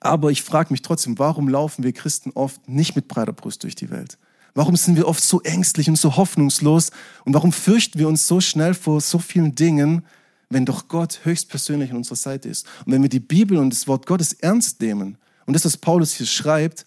aber 0.00 0.30
ich 0.30 0.42
frage 0.42 0.72
mich 0.72 0.82
trotzdem, 0.82 1.18
warum 1.18 1.48
laufen 1.48 1.82
wir 1.82 1.92
Christen 1.92 2.30
oft 2.34 2.68
nicht 2.68 2.96
mit 2.96 3.08
breiter 3.08 3.32
Brust 3.32 3.62
durch 3.62 3.75
die 3.75 3.90
Welt? 3.90 4.18
Warum 4.54 4.76
sind 4.76 4.96
wir 4.96 5.08
oft 5.08 5.22
so 5.22 5.40
ängstlich 5.42 5.88
und 5.88 5.96
so 5.96 6.16
hoffnungslos? 6.16 6.90
Und 7.25 7.34
warum 7.34 7.52
fürchten 7.52 7.98
wir 7.98 8.08
uns 8.08 8.26
so 8.26 8.40
schnell 8.40 8.75
vor 8.75 9.00
so 9.00 9.18
vielen 9.18 9.54
Dingen, 9.54 10.02
wenn 10.48 10.64
doch 10.64 10.88
Gott 10.88 11.20
höchstpersönlich 11.25 11.90
an 11.90 11.98
unserer 11.98 12.16
Seite 12.16 12.48
ist? 12.48 12.66
Und 12.84 12.92
wenn 12.92 13.02
wir 13.02 13.08
die 13.08 13.20
Bibel 13.20 13.58
und 13.58 13.70
das 13.70 13.86
Wort 13.86 14.06
Gottes 14.06 14.32
ernst 14.34 14.80
nehmen 14.80 15.18
und 15.47 15.55
das, 15.55 15.65
was 15.65 15.76
Paulus 15.76 16.15
hier 16.15 16.26
schreibt, 16.26 16.85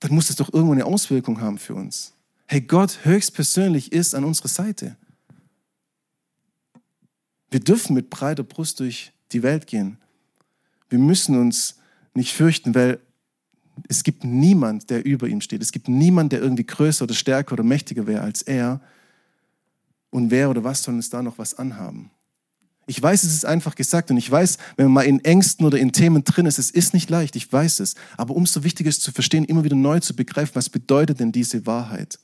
dann 0.00 0.14
muss 0.14 0.28
das 0.28 0.36
doch 0.36 0.52
irgendwo 0.52 0.72
eine 0.72 0.86
Auswirkung 0.86 1.40
haben 1.40 1.58
für 1.58 1.74
uns. 1.74 2.14
Hey, 2.46 2.60
Gott 2.60 3.04
höchstpersönlich 3.04 3.92
ist 3.92 4.14
an 4.14 4.24
unserer 4.24 4.48
Seite. 4.48 4.96
Wir 7.50 7.60
dürfen 7.60 7.94
mit 7.94 8.08
breiter 8.08 8.42
Brust 8.42 8.80
durch 8.80 9.12
die 9.32 9.42
Welt 9.42 9.66
gehen. 9.66 9.98
Wir 10.88 10.98
müssen 10.98 11.38
uns 11.38 11.76
nicht 12.14 12.32
fürchten, 12.32 12.74
weil 12.74 13.00
es 13.88 14.02
gibt 14.02 14.24
niemand, 14.24 14.90
der 14.90 15.04
über 15.04 15.28
ihm 15.28 15.40
steht. 15.40 15.62
Es 15.62 15.72
gibt 15.72 15.88
niemand, 15.88 16.32
der 16.32 16.40
irgendwie 16.40 16.64
größer 16.64 17.04
oder 17.04 17.14
stärker 17.14 17.52
oder 17.52 17.62
mächtiger 17.62 18.06
wäre 18.06 18.22
als 18.22 18.42
er. 18.42 18.80
Und 20.10 20.30
wer 20.30 20.50
oder 20.50 20.64
was 20.64 20.82
soll 20.82 20.94
uns 20.94 21.10
da 21.10 21.22
noch 21.22 21.38
was 21.38 21.54
anhaben? 21.54 22.10
Ich 22.88 23.02
weiß, 23.02 23.22
es 23.22 23.34
ist 23.34 23.44
einfach 23.44 23.74
gesagt 23.74 24.10
und 24.10 24.16
ich 24.16 24.30
weiß, 24.30 24.56
wenn 24.76 24.86
man 24.86 24.94
mal 24.94 25.02
in 25.02 25.22
Ängsten 25.22 25.66
oder 25.66 25.78
in 25.78 25.92
Themen 25.92 26.24
drin 26.24 26.46
ist, 26.46 26.58
es 26.58 26.70
ist 26.70 26.94
nicht 26.94 27.10
leicht, 27.10 27.36
ich 27.36 27.52
weiß 27.52 27.80
es. 27.80 27.94
Aber 28.16 28.34
umso 28.34 28.64
wichtiger 28.64 28.88
ist 28.88 29.02
zu 29.02 29.12
verstehen, 29.12 29.44
immer 29.44 29.62
wieder 29.62 29.76
neu 29.76 30.00
zu 30.00 30.16
begreifen, 30.16 30.54
was 30.54 30.70
bedeutet 30.70 31.20
denn 31.20 31.30
diese 31.30 31.66
Wahrheit? 31.66 32.18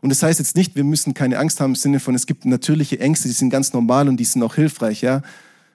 Und 0.00 0.08
das 0.08 0.22
heißt 0.22 0.38
jetzt 0.38 0.56
nicht, 0.56 0.76
wir 0.76 0.84
müssen 0.84 1.12
keine 1.12 1.38
Angst 1.38 1.60
haben 1.60 1.72
im 1.72 1.76
Sinne 1.76 2.00
von, 2.00 2.14
es 2.14 2.24
gibt 2.24 2.46
natürliche 2.46 2.98
Ängste, 3.00 3.28
die 3.28 3.34
sind 3.34 3.50
ganz 3.50 3.74
normal 3.74 4.08
und 4.08 4.16
die 4.16 4.24
sind 4.24 4.42
auch 4.42 4.54
hilfreich. 4.54 5.02
Ja? 5.02 5.20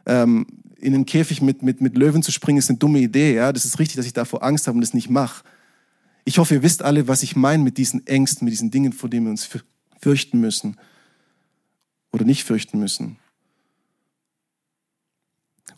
Ähm, 0.08 0.48
in 0.80 0.94
den 0.94 1.06
Käfig 1.06 1.44
mit, 1.44 1.62
mit, 1.62 1.80
mit 1.80 1.96
Löwen 1.96 2.24
zu 2.24 2.32
springen, 2.32 2.58
ist 2.58 2.70
eine 2.70 2.80
dumme 2.80 3.00
Idee. 3.00 3.36
Ja? 3.36 3.54
Das 3.54 3.66
ist 3.66 3.78
richtig, 3.78 3.98
dass 3.98 4.08
ich 4.08 4.14
davor 4.14 4.42
Angst 4.42 4.66
habe 4.66 4.78
und 4.78 4.82
das 4.82 4.96
nicht 4.96 5.12
mache. 5.12 5.44
Ich 6.26 6.40
hoffe, 6.40 6.56
ihr 6.56 6.64
wisst 6.64 6.82
alle, 6.82 7.08
was 7.08 7.22
ich 7.22 7.36
meine 7.36 7.64
mit 7.64 7.78
diesen 7.78 8.06
Ängsten, 8.08 8.46
mit 8.46 8.52
diesen 8.52 8.72
Dingen, 8.72 8.94
vor 8.94 9.10
denen 9.10 9.28
wir 9.28 9.32
uns 9.32 9.48
fürchten 10.00 10.40
müssen 10.40 10.78
oder 12.12 12.26
nicht 12.26 12.44
fürchten 12.44 12.80
müssen. 12.80 13.18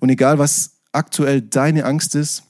Und 0.02 0.10
egal, 0.10 0.40
was 0.40 0.82
aktuell 0.92 1.42
deine 1.42 1.86
Angst 1.86 2.16
ist 2.16 2.44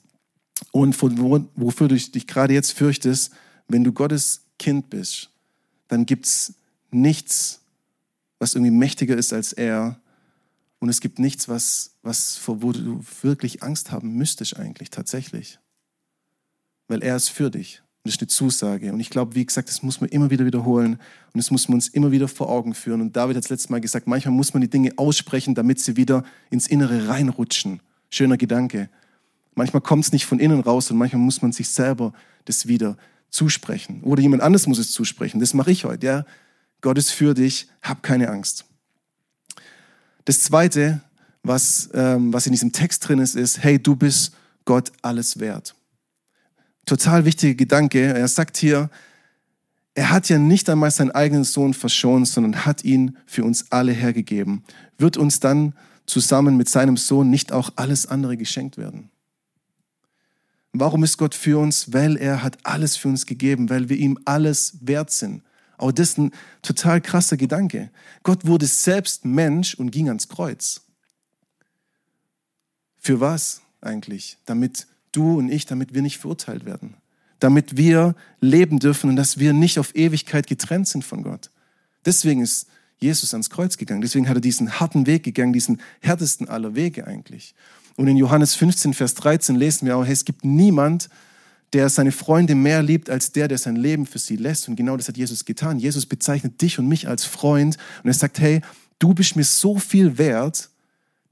und 0.72 1.00
wofür 1.00 1.86
du 1.86 1.94
dich 1.94 2.26
gerade 2.26 2.54
jetzt 2.54 2.72
fürchtest, 2.72 3.30
wenn 3.68 3.84
du 3.84 3.92
Gottes 3.92 4.46
Kind 4.58 4.88
bist, 4.88 5.30
dann 5.88 6.06
gibt 6.06 6.24
es 6.24 6.54
nichts, 6.90 7.60
was 8.38 8.54
irgendwie 8.54 8.72
mächtiger 8.72 9.16
ist 9.16 9.34
als 9.34 9.52
er. 9.52 10.00
Und 10.78 10.88
es 10.88 11.00
gibt 11.00 11.18
nichts, 11.18 11.46
was, 11.46 11.94
was, 12.02 12.40
wo 12.46 12.72
du 12.72 13.04
wirklich 13.20 13.62
Angst 13.62 13.92
haben 13.92 14.14
müsstest 14.14 14.56
eigentlich 14.56 14.88
tatsächlich. 14.88 15.58
Weil 16.88 17.02
er 17.02 17.16
ist 17.16 17.28
für 17.28 17.50
dich. 17.50 17.82
Und 18.04 18.08
das 18.08 18.14
ist 18.14 18.20
eine 18.20 18.28
Zusage. 18.28 18.92
Und 18.92 18.98
ich 18.98 19.10
glaube, 19.10 19.36
wie 19.36 19.46
gesagt, 19.46 19.68
das 19.68 19.82
muss 19.82 20.00
man 20.00 20.10
immer 20.10 20.30
wieder 20.30 20.44
wiederholen. 20.44 20.94
Und 20.94 21.38
das 21.38 21.52
muss 21.52 21.68
man 21.68 21.76
uns 21.76 21.86
immer 21.86 22.10
wieder 22.10 22.26
vor 22.26 22.48
Augen 22.48 22.74
führen. 22.74 23.00
Und 23.00 23.16
David 23.16 23.36
hat 23.36 23.44
es 23.44 23.50
letztes 23.50 23.70
Mal 23.70 23.80
gesagt, 23.80 24.08
manchmal 24.08 24.34
muss 24.34 24.54
man 24.54 24.60
die 24.60 24.68
Dinge 24.68 24.92
aussprechen, 24.96 25.54
damit 25.54 25.78
sie 25.78 25.96
wieder 25.96 26.24
ins 26.50 26.66
Innere 26.66 27.06
reinrutschen. 27.06 27.80
Schöner 28.10 28.36
Gedanke. 28.36 28.88
Manchmal 29.54 29.82
kommt 29.82 30.04
es 30.04 30.12
nicht 30.12 30.26
von 30.26 30.40
innen 30.40 30.60
raus 30.60 30.90
und 30.90 30.96
manchmal 30.96 31.22
muss 31.22 31.42
man 31.42 31.52
sich 31.52 31.68
selber 31.68 32.12
das 32.44 32.66
wieder 32.66 32.96
zusprechen. 33.30 34.02
Oder 34.02 34.20
jemand 34.20 34.42
anderes 34.42 34.66
muss 34.66 34.78
es 34.78 34.90
zusprechen. 34.90 35.38
Das 35.38 35.54
mache 35.54 35.70
ich 35.70 35.84
heute. 35.84 36.04
Ja? 36.04 36.26
Gott 36.80 36.98
ist 36.98 37.10
für 37.10 37.34
dich, 37.34 37.68
hab 37.82 38.02
keine 38.02 38.30
Angst. 38.30 38.64
Das 40.24 40.40
Zweite, 40.40 41.00
was, 41.44 41.88
ähm, 41.94 42.32
was 42.32 42.46
in 42.46 42.52
diesem 42.52 42.72
Text 42.72 43.06
drin 43.06 43.20
ist, 43.20 43.36
ist, 43.36 43.62
hey, 43.62 43.80
du 43.80 43.94
bist 43.94 44.34
Gott 44.64 44.92
alles 45.02 45.38
wert. 45.38 45.74
Total 46.86 47.24
wichtiger 47.24 47.54
Gedanke. 47.54 48.14
Er 48.14 48.28
sagt 48.28 48.56
hier, 48.56 48.90
er 49.94 50.10
hat 50.10 50.28
ja 50.28 50.38
nicht 50.38 50.68
einmal 50.70 50.90
seinen 50.90 51.10
eigenen 51.10 51.44
Sohn 51.44 51.74
verschont, 51.74 52.26
sondern 52.26 52.64
hat 52.64 52.82
ihn 52.82 53.16
für 53.26 53.44
uns 53.44 53.70
alle 53.70 53.92
hergegeben. 53.92 54.64
Wird 54.98 55.16
uns 55.16 55.40
dann 55.40 55.74
zusammen 56.06 56.56
mit 56.56 56.68
seinem 56.68 56.96
Sohn 56.96 57.30
nicht 57.30 57.52
auch 57.52 57.72
alles 57.76 58.06
andere 58.06 58.36
geschenkt 58.36 58.78
werden? 58.78 59.10
Warum 60.72 61.04
ist 61.04 61.18
Gott 61.18 61.34
für 61.34 61.58
uns? 61.58 61.92
Weil 61.92 62.16
er 62.16 62.42
hat 62.42 62.58
alles 62.62 62.96
für 62.96 63.08
uns 63.08 63.26
gegeben, 63.26 63.68
weil 63.68 63.88
wir 63.90 63.96
ihm 63.98 64.18
alles 64.24 64.78
wert 64.80 65.10
sind. 65.10 65.42
Auch 65.76 65.92
das 65.92 66.10
ist 66.10 66.18
ein 66.18 66.30
total 66.62 67.00
krasser 67.00 67.36
Gedanke. 67.36 67.90
Gott 68.22 68.46
wurde 68.46 68.66
selbst 68.66 69.24
Mensch 69.24 69.74
und 69.74 69.90
ging 69.90 70.08
ans 70.08 70.28
Kreuz. 70.28 70.80
Für 72.98 73.20
was 73.20 73.60
eigentlich? 73.80 74.38
Damit 74.46 74.86
du 75.12 75.38
und 75.38 75.50
ich, 75.50 75.66
damit 75.66 75.94
wir 75.94 76.02
nicht 76.02 76.18
verurteilt 76.18 76.64
werden. 76.64 76.94
Damit 77.38 77.76
wir 77.76 78.14
leben 78.40 78.78
dürfen 78.78 79.10
und 79.10 79.16
dass 79.16 79.38
wir 79.38 79.52
nicht 79.52 79.78
auf 79.78 79.94
Ewigkeit 79.94 80.46
getrennt 80.46 80.88
sind 80.88 81.04
von 81.04 81.22
Gott. 81.22 81.50
Deswegen 82.04 82.40
ist 82.40 82.66
Jesus 82.98 83.34
ans 83.34 83.50
Kreuz 83.50 83.76
gegangen. 83.76 84.00
Deswegen 84.00 84.28
hat 84.28 84.36
er 84.36 84.40
diesen 84.40 84.80
harten 84.80 85.06
Weg 85.06 85.24
gegangen, 85.24 85.52
diesen 85.52 85.80
härtesten 86.00 86.48
aller 86.48 86.74
Wege 86.74 87.06
eigentlich. 87.06 87.54
Und 87.96 88.08
in 88.08 88.16
Johannes 88.16 88.54
15, 88.54 88.94
Vers 88.94 89.14
13 89.14 89.56
lesen 89.56 89.86
wir 89.86 89.96
auch, 89.96 90.04
hey, 90.04 90.12
es 90.12 90.24
gibt 90.24 90.44
niemand, 90.44 91.08
der 91.72 91.88
seine 91.88 92.12
Freunde 92.12 92.54
mehr 92.54 92.82
liebt 92.82 93.10
als 93.10 93.32
der, 93.32 93.48
der 93.48 93.58
sein 93.58 93.76
Leben 93.76 94.06
für 94.06 94.18
sie 94.18 94.36
lässt. 94.36 94.68
Und 94.68 94.76
genau 94.76 94.96
das 94.96 95.08
hat 95.08 95.16
Jesus 95.16 95.44
getan. 95.44 95.78
Jesus 95.78 96.06
bezeichnet 96.06 96.60
dich 96.60 96.78
und 96.78 96.86
mich 96.86 97.08
als 97.08 97.24
Freund 97.24 97.76
und 98.02 98.10
er 98.10 98.14
sagt, 98.14 98.40
hey, 98.40 98.60
du 98.98 99.14
bist 99.14 99.36
mir 99.36 99.44
so 99.44 99.78
viel 99.78 100.18
wert, 100.18 100.70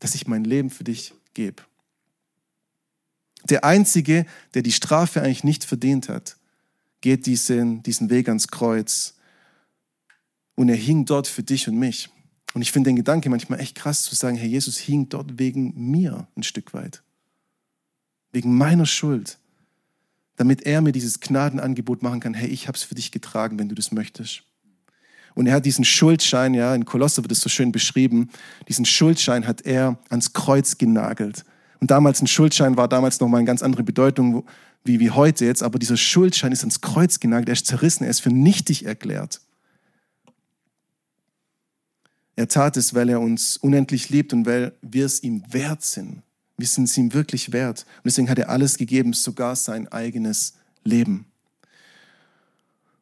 dass 0.01 0.15
ich 0.15 0.27
mein 0.27 0.45
Leben 0.45 0.71
für 0.71 0.85
dich 0.85 1.13
gebe. 1.35 1.63
Der 3.49 3.65
Einzige, 3.65 4.27
der 4.55 4.63
die 4.63 4.73
Strafe 4.73 5.23
eigentlich 5.23 5.45
nicht 5.45 5.65
verdient 5.65 6.09
hat, 6.09 6.37
geht 7.01 7.27
diesen, 7.27 7.83
diesen 7.83 8.11
Weg 8.11 8.29
ans 8.29 8.49
Kreuz. 8.49 9.15
Und 10.55 10.69
er 10.69 10.77
hing 10.77 11.07
dort 11.07 11.27
für 11.27 11.43
dich 11.43 11.69
und 11.69 11.79
mich. 11.79 12.11
Und 12.53 12.63
ich 12.63 12.73
finde 12.73 12.91
den 12.91 12.97
Gedanke 12.97 13.31
manchmal 13.31 13.61
echt 13.61 13.77
krass 13.77 14.03
zu 14.03 14.15
sagen, 14.15 14.37
Herr 14.37 14.49
Jesus 14.49 14.77
hing 14.77 15.09
dort 15.09 15.39
wegen 15.39 15.73
mir 15.91 16.27
ein 16.37 16.43
Stück 16.43 16.75
weit. 16.75 17.03
Wegen 18.33 18.57
meiner 18.57 18.87
Schuld. 18.87 19.39
Damit 20.37 20.63
er 20.63 20.81
mir 20.81 20.93
dieses 20.93 21.21
Gnadenangebot 21.21 22.03
machen 22.03 22.21
kann, 22.21 22.35
hey, 22.35 22.49
ich 22.49 22.67
habe 22.67 22.77
es 22.77 22.83
für 22.83 22.95
dich 22.95 23.13
getragen, 23.13 23.59
wenn 23.59 23.69
du 23.69 23.75
das 23.75 23.93
möchtest. 23.93 24.43
Und 25.35 25.47
er 25.47 25.55
hat 25.55 25.67
diesen 25.67 25.85
Schuldschein, 25.85 26.55
ja, 26.55 26.75
in 26.75 26.85
Kolosser 26.85 27.23
wird 27.23 27.33
es 27.33 27.41
so 27.41 27.49
schön 27.49 27.73
beschrieben, 27.73 28.31
diesen 28.69 28.85
Schuldschein 28.85 29.47
hat 29.47 29.63
er 29.63 29.99
ans 30.09 30.33
Kreuz 30.33 30.77
genagelt. 30.77 31.45
Und 31.81 31.91
damals 31.91 32.21
ein 32.21 32.27
Schuldschein 32.27 32.77
war 32.77 32.89
damals 32.89 33.21
nochmal 33.21 33.39
eine 33.39 33.47
ganz 33.47 33.63
andere 33.63 33.83
Bedeutung 33.83 34.45
wie, 34.85 35.01
wie 35.01 35.11
heute 35.11 35.45
jetzt, 35.45 35.63
aber 35.63 35.79
dieser 35.79 35.97
Schuldschein 35.97 36.53
ist 36.53 36.61
ans 36.61 36.81
Kreuz 36.81 37.21
genagelt, 37.21 37.49
er 37.49 37.55
ist 37.55 37.67
zerrissen, 37.67 38.05
er 38.05 38.11
ist 38.11 38.21
für 38.21 38.31
nichtig 38.31 38.87
erklärt. 38.87 39.41
Er 42.37 42.49
tat 42.49 42.77
es, 42.77 42.95
weil 42.95 43.09
er 43.11 43.21
uns 43.21 43.57
unendlich 43.59 44.09
liebt 44.09 44.33
und 44.33 44.47
weil 44.47 44.73
wir 44.81 45.05
es 45.05 45.23
ihm 45.23 45.43
wert 45.51 45.83
sind. 45.83 46.23
Wir 46.57 46.67
sind 46.67 46.85
es 46.85 46.97
ihm 46.97 47.13
wirklich 47.13 47.53
wert. 47.53 47.85
Und 47.97 48.07
deswegen 48.07 48.31
hat 48.31 48.39
er 48.39 48.49
alles 48.49 48.77
gegeben, 48.79 49.13
sogar 49.13 49.57
sein 49.57 49.89
eigenes 49.89 50.55
Leben. 50.85 51.27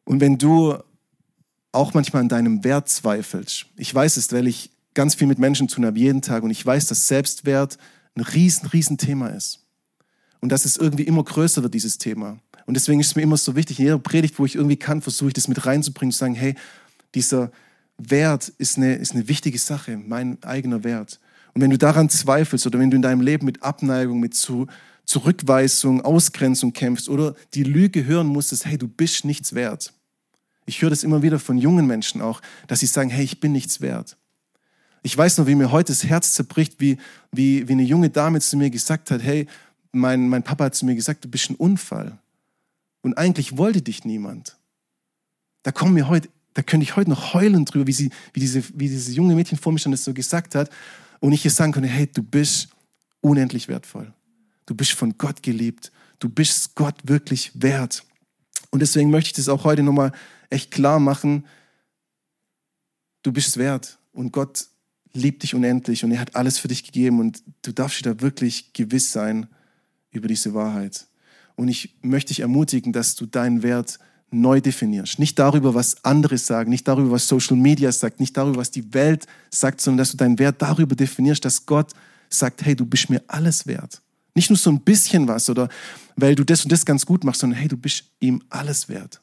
Und 0.03 0.19
wenn 0.21 0.37
du 0.37 0.77
auch 1.71 1.93
manchmal 1.93 2.23
an 2.23 2.29
deinem 2.29 2.63
Wert 2.63 2.89
zweifelst, 2.89 3.67
ich 3.75 3.93
weiß 3.93 4.17
es, 4.17 4.31
weil 4.33 4.47
ich 4.47 4.71
ganz 4.93 5.15
viel 5.15 5.27
mit 5.27 5.39
Menschen 5.39 5.67
tun 5.67 5.85
habe, 5.85 5.99
jeden 5.99 6.21
Tag, 6.21 6.43
und 6.43 6.49
ich 6.49 6.65
weiß, 6.65 6.87
dass 6.87 7.07
Selbstwert 7.07 7.77
ein 8.15 8.21
riesen, 8.21 8.67
riesen 8.67 8.97
Thema 8.97 9.27
ist. 9.27 9.65
Und 10.41 10.51
dass 10.51 10.65
es 10.65 10.77
irgendwie 10.77 11.03
immer 11.03 11.23
größer 11.23 11.63
wird, 11.63 11.73
dieses 11.73 11.97
Thema. 11.97 12.39
Und 12.65 12.75
deswegen 12.75 12.99
ist 12.99 13.07
es 13.07 13.15
mir 13.15 13.23
immer 13.23 13.37
so 13.37 13.55
wichtig, 13.55 13.79
in 13.79 13.85
jeder 13.85 13.99
Predigt, 13.99 14.39
wo 14.39 14.45
ich 14.45 14.55
irgendwie 14.55 14.77
kann, 14.77 15.01
versuche 15.01 15.29
ich 15.29 15.33
das 15.33 15.47
mit 15.47 15.65
reinzubringen, 15.65 16.11
zu 16.11 16.19
sagen, 16.19 16.35
hey, 16.35 16.55
dieser, 17.15 17.51
Wert 17.99 18.49
ist 18.57 18.77
eine, 18.77 18.95
ist 18.95 19.13
eine 19.13 19.27
wichtige 19.27 19.59
Sache, 19.59 19.97
mein 19.97 20.41
eigener 20.43 20.83
Wert. 20.83 21.19
Und 21.53 21.61
wenn 21.61 21.69
du 21.69 21.77
daran 21.77 22.09
zweifelst 22.09 22.65
oder 22.65 22.79
wenn 22.79 22.89
du 22.89 22.95
in 22.95 23.01
deinem 23.01 23.21
Leben 23.21 23.45
mit 23.45 23.61
Abneigung, 23.61 24.19
mit 24.19 24.35
zu, 24.35 24.67
Zurückweisung, 25.05 26.01
Ausgrenzung 26.01 26.71
kämpfst 26.73 27.09
oder 27.09 27.35
die 27.53 27.63
Lüge 27.63 28.05
hören 28.05 28.27
musstest, 28.27 28.65
hey, 28.65 28.77
du 28.77 28.87
bist 28.87 29.25
nichts 29.25 29.53
wert. 29.53 29.93
Ich 30.65 30.81
höre 30.81 30.91
das 30.91 31.03
immer 31.03 31.21
wieder 31.23 31.39
von 31.39 31.57
jungen 31.57 31.87
Menschen 31.87 32.21
auch, 32.21 32.41
dass 32.67 32.79
sie 32.79 32.85
sagen, 32.85 33.09
hey, 33.09 33.23
ich 33.23 33.39
bin 33.39 33.51
nichts 33.51 33.81
wert. 33.81 34.17
Ich 35.01 35.17
weiß 35.17 35.37
noch, 35.37 35.47
wie 35.47 35.55
mir 35.55 35.71
heute 35.71 35.91
das 35.91 36.03
Herz 36.03 36.33
zerbricht, 36.33 36.79
wie, 36.79 36.97
wie, 37.31 37.67
wie 37.67 37.73
eine 37.73 37.83
junge 37.83 38.09
Dame 38.09 38.41
zu 38.41 38.57
mir 38.57 38.69
gesagt 38.69 39.11
hat, 39.11 39.23
hey, 39.23 39.47
mein, 39.91 40.29
mein 40.29 40.43
Papa 40.43 40.65
hat 40.65 40.75
zu 40.75 40.85
mir 40.85 40.95
gesagt, 40.95 41.25
du 41.25 41.29
bist 41.29 41.49
ein 41.49 41.55
Unfall. 41.55 42.17
Und 43.01 43.17
eigentlich 43.17 43.57
wollte 43.57 43.81
dich 43.81 44.03
niemand. 44.03 44.57
Da 45.63 45.71
kommen 45.71 45.93
mir 45.93 46.09
heute, 46.09 46.29
da 46.53 46.61
könnte 46.61 46.83
ich 46.83 46.95
heute 46.95 47.09
noch 47.09 47.33
heulen 47.33 47.65
drüber, 47.65 47.87
wie, 47.87 47.93
sie, 47.93 48.11
wie, 48.33 48.39
diese, 48.39 48.63
wie 48.73 48.89
diese 48.89 49.11
junge 49.11 49.35
Mädchen 49.35 49.57
vor 49.57 49.71
mir 49.71 49.79
stand, 49.79 49.93
das 49.93 50.03
so 50.03 50.13
gesagt 50.13 50.55
hat. 50.55 50.69
Und 51.19 51.31
ich 51.31 51.45
ihr 51.45 51.51
sagen 51.51 51.71
konnte, 51.71 51.89
hey, 51.89 52.07
du 52.07 52.23
bist 52.23 52.69
unendlich 53.21 53.67
wertvoll. 53.67 54.13
Du 54.65 54.75
bist 54.75 54.91
von 54.91 55.17
Gott 55.17 55.43
geliebt. 55.43 55.91
Du 56.19 56.29
bist 56.29 56.75
Gott 56.75 56.95
wirklich 57.03 57.51
wert. 57.55 58.03
Und 58.71 58.81
deswegen 58.81 59.09
möchte 59.09 59.29
ich 59.29 59.33
das 59.33 59.49
auch 59.49 59.63
heute 59.63 59.83
nochmal 59.83 60.11
echt 60.49 60.71
klar 60.71 60.99
machen. 60.99 61.45
Du 63.23 63.31
bist 63.31 63.57
wert 63.57 63.97
und 64.13 64.31
Gott 64.31 64.68
liebt 65.13 65.43
dich 65.43 65.55
unendlich 65.55 66.03
und 66.03 66.11
er 66.11 66.19
hat 66.19 66.35
alles 66.35 66.59
für 66.59 66.67
dich 66.67 66.83
gegeben 66.83 67.19
und 67.19 67.43
du 67.63 67.71
darfst 67.71 67.99
dir 67.99 68.13
da 68.13 68.21
wirklich 68.21 68.73
gewiss 68.73 69.11
sein 69.11 69.47
über 70.11 70.27
diese 70.27 70.53
Wahrheit. 70.53 71.07
Und 71.55 71.67
ich 71.67 71.95
möchte 72.01 72.29
dich 72.29 72.39
ermutigen, 72.39 72.93
dass 72.93 73.15
du 73.15 73.25
deinen 73.25 73.63
Wert 73.63 73.99
neu 74.31 74.61
definierst. 74.61 75.19
Nicht 75.19 75.39
darüber, 75.39 75.73
was 75.73 76.03
andere 76.05 76.37
sagen, 76.37 76.69
nicht 76.69 76.87
darüber, 76.87 77.11
was 77.11 77.27
Social 77.27 77.57
Media 77.57 77.91
sagt, 77.91 78.19
nicht 78.19 78.37
darüber, 78.37 78.57
was 78.57 78.71
die 78.71 78.93
Welt 78.93 79.25
sagt, 79.49 79.81
sondern 79.81 79.99
dass 79.99 80.11
du 80.11 80.17
deinen 80.17 80.39
Wert 80.39 80.61
darüber 80.61 80.95
definierst, 80.95 81.43
dass 81.43 81.65
Gott 81.65 81.93
sagt, 82.29 82.63
hey, 82.63 82.75
du 82.75 82.85
bist 82.85 83.09
mir 83.09 83.23
alles 83.27 83.65
wert. 83.65 84.01
Nicht 84.35 84.49
nur 84.49 84.57
so 84.57 84.69
ein 84.69 84.81
bisschen 84.81 85.27
was 85.27 85.49
oder 85.49 85.67
weil 86.15 86.35
du 86.35 86.43
das 86.43 86.63
und 86.63 86.71
das 86.71 86.85
ganz 86.85 87.05
gut 87.05 87.23
machst, 87.23 87.41
sondern 87.41 87.59
hey, 87.59 87.67
du 87.67 87.77
bist 87.77 88.03
ihm 88.19 88.41
alles 88.49 88.87
wert. 88.87 89.19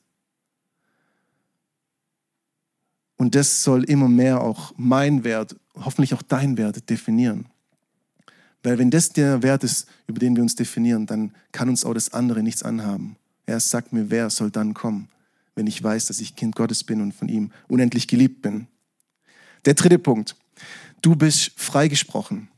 Und 3.16 3.34
das 3.34 3.62
soll 3.62 3.84
immer 3.84 4.08
mehr 4.08 4.42
auch 4.42 4.74
mein 4.76 5.24
Wert, 5.24 5.56
hoffentlich 5.76 6.14
auch 6.14 6.22
dein 6.22 6.56
Wert 6.56 6.88
definieren. 6.90 7.46
Weil 8.62 8.78
wenn 8.78 8.90
das 8.90 9.10
der 9.10 9.42
Wert 9.42 9.62
ist, 9.64 9.86
über 10.06 10.18
den 10.18 10.34
wir 10.34 10.42
uns 10.42 10.56
definieren, 10.56 11.06
dann 11.06 11.32
kann 11.52 11.68
uns 11.68 11.84
auch 11.84 11.94
das 11.94 12.12
andere 12.12 12.42
nichts 12.42 12.62
anhaben. 12.62 13.16
Er 13.46 13.60
sagt 13.60 13.92
mir, 13.92 14.10
wer 14.10 14.28
soll 14.30 14.50
dann 14.50 14.74
kommen, 14.74 15.08
wenn 15.54 15.66
ich 15.66 15.82
weiß, 15.82 16.06
dass 16.06 16.20
ich 16.20 16.34
Kind 16.34 16.56
Gottes 16.56 16.82
bin 16.82 17.00
und 17.00 17.12
von 17.12 17.28
ihm 17.28 17.52
unendlich 17.68 18.08
geliebt 18.08 18.42
bin. 18.42 18.66
Der 19.64 19.74
dritte 19.74 19.98
Punkt. 19.98 20.34
Du 21.00 21.14
bist 21.14 21.52
freigesprochen. 21.56 22.48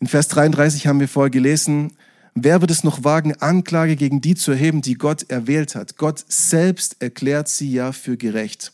In 0.00 0.06
Vers 0.06 0.28
33 0.28 0.86
haben 0.86 1.00
wir 1.00 1.08
vorher 1.08 1.30
gelesen, 1.30 1.92
wer 2.34 2.60
wird 2.60 2.70
es 2.70 2.84
noch 2.84 3.04
wagen, 3.04 3.34
Anklage 3.34 3.96
gegen 3.96 4.20
die 4.20 4.34
zu 4.34 4.52
erheben, 4.52 4.82
die 4.82 4.94
Gott 4.94 5.30
erwählt 5.30 5.74
hat? 5.74 5.96
Gott 5.96 6.24
selbst 6.28 7.00
erklärt 7.00 7.48
sie 7.48 7.70
ja 7.70 7.92
für 7.92 8.16
gerecht. 8.16 8.72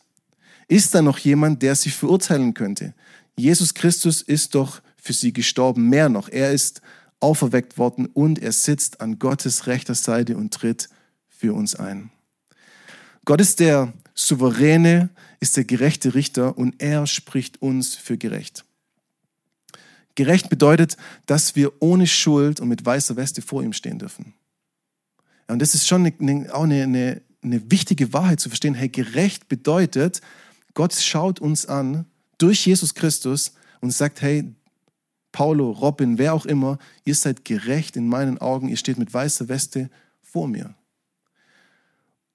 Ist 0.69 0.95
da 0.95 1.03
noch 1.03 1.19
jemand, 1.19 1.63
der 1.63 1.75
sie 1.75 1.91
verurteilen 1.91 2.55
könnte? 2.55 2.95
Jesus 3.37 3.75
Christus 3.75 4.23
ist 4.23 4.55
doch 4.55 4.81
für 4.97 5.13
sie 5.13 5.33
gestorben, 5.33 5.89
mehr 5.89 6.09
noch. 6.09 6.29
Er 6.29 6.53
ist 6.53 6.81
auferweckt 7.21 7.79
worden 7.79 8.07
und 8.07 8.39
er 8.39 8.53
sitzt 8.53 9.01
an 9.01 9.19
Gottes 9.19 9.67
rechter 9.67 9.95
Seite 9.95 10.37
und 10.37 10.53
tritt 10.53 10.89
für 11.29 11.55
uns 11.55 11.75
ein. 11.75 12.11
Gott 13.25 13.41
ist 13.41 13.61
der 13.61 13.93
souveräne, 14.15 15.11
ist 15.41 15.57
der 15.57 15.65
gerechte 15.65 16.15
Richter 16.15 16.57
und 16.57 16.81
er 16.81 17.07
spricht 17.07 17.61
uns 17.63 17.95
für 17.95 18.19
gerecht. 18.19 18.65
Gerecht 20.15 20.49
bedeutet, 20.49 20.97
dass 21.27 21.57
wir 21.57 21.73
ohne 21.81 22.07
Schuld 22.07 22.61
und 22.61 22.69
mit 22.69 22.85
weißer 22.85 23.17
Weste 23.17 23.43
vor 23.43 23.63
ihm 23.63 23.73
stehen 23.73 23.99
dürfen. 23.99 24.35
Und 25.49 25.61
das 25.61 25.75
ist 25.75 25.89
schon 25.89 26.07
eine, 26.07 26.55
auch 26.55 26.63
eine, 26.63 26.85
eine, 26.85 27.23
eine 27.43 27.71
wichtige 27.71 28.13
Wahrheit 28.13 28.41
zu 28.41 28.49
verstehen. 28.49 28.75
Hey, 28.75 28.89
gerecht 28.89 29.49
bedeutet, 29.49 30.21
Gott 30.75 30.95
schaut 30.95 31.41
uns 31.41 31.67
an 31.67 32.07
durch 32.45 32.67
Jesus 32.67 32.95
Christus 32.95 33.53
und 33.81 33.91
sagt, 33.91 34.21
hey, 34.21 34.45
Paulo, 35.33 35.71
Robin, 35.71 36.19
wer 36.19 36.35
auch 36.35 36.45
immer, 36.45 36.79
ihr 37.05 37.15
seid 37.15 37.45
gerecht 37.45 37.97
in 37.97 38.07
meinen 38.07 38.39
Augen, 38.39 38.69
ihr 38.69 38.77
steht 38.77 38.99
mit 38.99 39.13
weißer 39.13 39.49
Weste 39.49 39.89
vor 40.23 40.47
mir. 40.47 40.75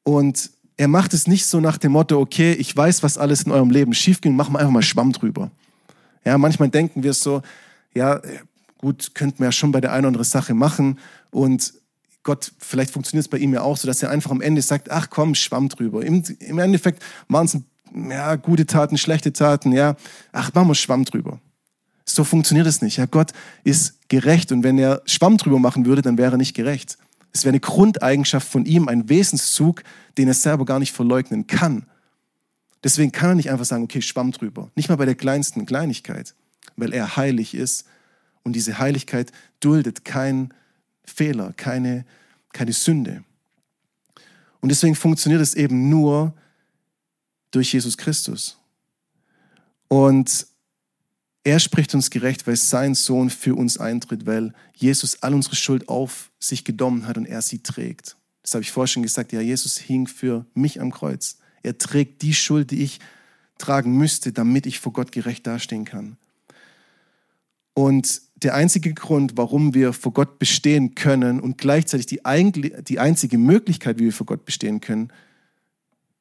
Und 0.04 0.50
er 0.78 0.88
macht 0.88 1.14
es 1.14 1.28
nicht 1.28 1.46
so 1.46 1.60
nach 1.60 1.78
dem 1.78 1.92
Motto, 1.92 2.20
okay, 2.20 2.54
ich 2.54 2.76
weiß, 2.76 3.04
was 3.04 3.18
alles 3.18 3.44
in 3.44 3.52
eurem 3.52 3.70
Leben 3.70 3.94
schiefging, 3.94 4.36
machen 4.36 4.54
wir 4.54 4.60
einfach 4.60 4.74
mal 4.74 4.82
Schwamm 4.82 5.12
drüber. 5.12 5.52
Ja, 6.26 6.38
manchmal 6.38 6.70
denken 6.70 7.04
wir 7.04 7.14
so, 7.14 7.44
ja, 7.94 8.20
gut, 8.80 9.14
könnten 9.14 9.40
wir 9.40 9.46
ja 9.46 9.52
schon 9.52 9.72
bei 9.72 9.80
der 9.80 9.92
einen 9.92 10.02
oder 10.02 10.08
anderen 10.08 10.26
Sache 10.26 10.54
machen 10.54 10.98
und 11.32 11.74
Gott, 12.24 12.52
vielleicht 12.58 12.92
funktioniert 12.92 13.26
es 13.26 13.30
bei 13.30 13.38
ihm 13.38 13.54
ja 13.54 13.62
auch 13.62 13.78
so, 13.78 13.88
dass 13.88 14.04
er 14.04 14.10
einfach 14.10 14.32
am 14.32 14.42
Ende 14.42 14.62
sagt, 14.62 14.92
ach 14.92 15.10
komm, 15.10 15.36
Schwamm 15.36 15.70
drüber. 15.70 16.04
Im, 16.04 16.24
im 16.40 16.60
Endeffekt 16.60 17.02
waren 17.30 17.46
es 17.46 17.58
ja, 17.94 18.36
gute 18.36 18.66
Taten, 18.66 18.98
schlechte 18.98 19.34
Taten, 19.34 19.72
ja, 19.72 19.96
ach, 20.32 20.54
machen 20.54 20.68
wir 20.70 20.76
Schwamm 20.76 21.06
drüber. 21.06 21.40
So 22.06 22.24
funktioniert 22.24 22.68
es 22.68 22.82
nicht. 22.82 22.98
Ja, 22.98 23.06
Gott 23.06 23.34
ist 23.64 24.10
gerecht 24.10 24.52
und 24.52 24.64
wenn 24.64 24.78
er 24.78 25.02
Schwamm 25.06 25.38
drüber 25.38 25.60
machen 25.60 25.86
würde, 25.86 26.02
dann 26.02 26.18
wäre 26.18 26.36
er 26.36 26.38
nicht 26.38 26.56
gerecht. 26.56 26.98
Es 27.32 27.44
wäre 27.44 27.52
eine 27.52 27.60
Grundeigenschaft 27.60 28.48
von 28.48 28.66
ihm, 28.66 28.88
ein 28.88 29.08
Wesenszug, 29.10 29.84
den 30.18 30.28
er 30.28 30.34
selber 30.34 30.66
gar 30.66 30.80
nicht 30.80 30.94
verleugnen 30.94 31.46
kann. 31.46 31.86
Deswegen 32.84 33.12
kann 33.12 33.30
er 33.32 33.36
nicht 33.36 33.52
einfach 33.52 33.66
sagen, 33.66 33.84
okay, 33.84 34.02
Schwamm 34.02 34.32
drüber. 34.32 34.72
Nicht 34.76 34.90
mal 34.90 34.96
bei 34.96 35.06
der 35.06 35.16
kleinsten 35.16 35.66
Kleinigkeit, 35.66 36.34
weil 36.76 36.94
er 36.94 37.18
heilig 37.18 37.54
ist 37.54 37.86
und 38.44 38.54
diese 38.54 38.80
Heiligkeit 38.80 39.32
duldet 39.60 40.06
keinen 40.06 40.54
Fehler, 41.04 41.54
keine, 41.56 42.06
keine 42.54 42.74
Sünde. 42.74 43.24
Und 44.62 44.70
deswegen 44.70 44.96
funktioniert 44.96 45.42
es 45.42 45.54
eben 45.54 45.90
nur, 45.90 46.34
durch 47.52 47.74
Jesus 47.74 47.98
Christus. 47.98 48.58
Und 49.88 50.48
er 51.44 51.60
spricht 51.60 51.96
uns 51.96 52.10
gerecht, 52.10 52.48
weil 52.48 52.56
sein 52.56 52.96
Sohn 52.96 53.30
für 53.30 53.56
uns 53.56 53.78
eintritt, 53.78 54.26
weil 54.26 54.54
Jesus 54.76 55.24
all 55.24 55.34
unsere 55.34 55.56
Schuld 55.56 55.90
auf 55.90 56.32
sich 56.40 56.64
genommen 56.64 57.08
hat 57.08 57.18
und 57.18 57.26
er 57.26 57.42
sie 57.42 57.60
trägt. 57.60 58.18
Das 58.44 58.54
habe 58.54 58.64
ich 58.64 58.72
vorher 58.72 58.88
schon 58.88 59.04
gesagt. 59.04 59.32
Ja, 59.32 59.42
Jesus 59.42 59.78
hing 59.78 60.08
für 60.08 60.46
mich 60.54 60.82
am 60.82 60.92
Kreuz. 60.92 61.38
Er 61.64 61.78
trägt 61.78 62.22
die 62.22 62.34
Schuld, 62.34 62.72
die 62.72 62.84
ich 62.84 63.00
tragen 63.58 63.98
müsste, 63.98 64.32
damit 64.32 64.66
ich 64.66 64.80
vor 64.80 64.94
Gott 64.94 65.12
gerecht 65.12 65.46
dastehen 65.48 65.86
kann. 65.86 66.18
Und 67.74 68.22
der 68.36 68.56
einzige 68.56 68.94
Grund, 68.94 69.34
warum 69.36 69.74
wir 69.74 69.94
vor 69.94 70.14
Gott 70.14 70.40
bestehen 70.40 70.96
können 70.96 71.40
und 71.40 71.58
gleichzeitig 71.58 72.06
die, 72.06 72.22
die 72.84 73.00
einzige 73.00 73.38
Möglichkeit, 73.38 74.00
wie 74.00 74.06
wir 74.06 74.14
vor 74.14 74.26
Gott 74.26 74.46
bestehen 74.46 74.82
können, 74.82 75.12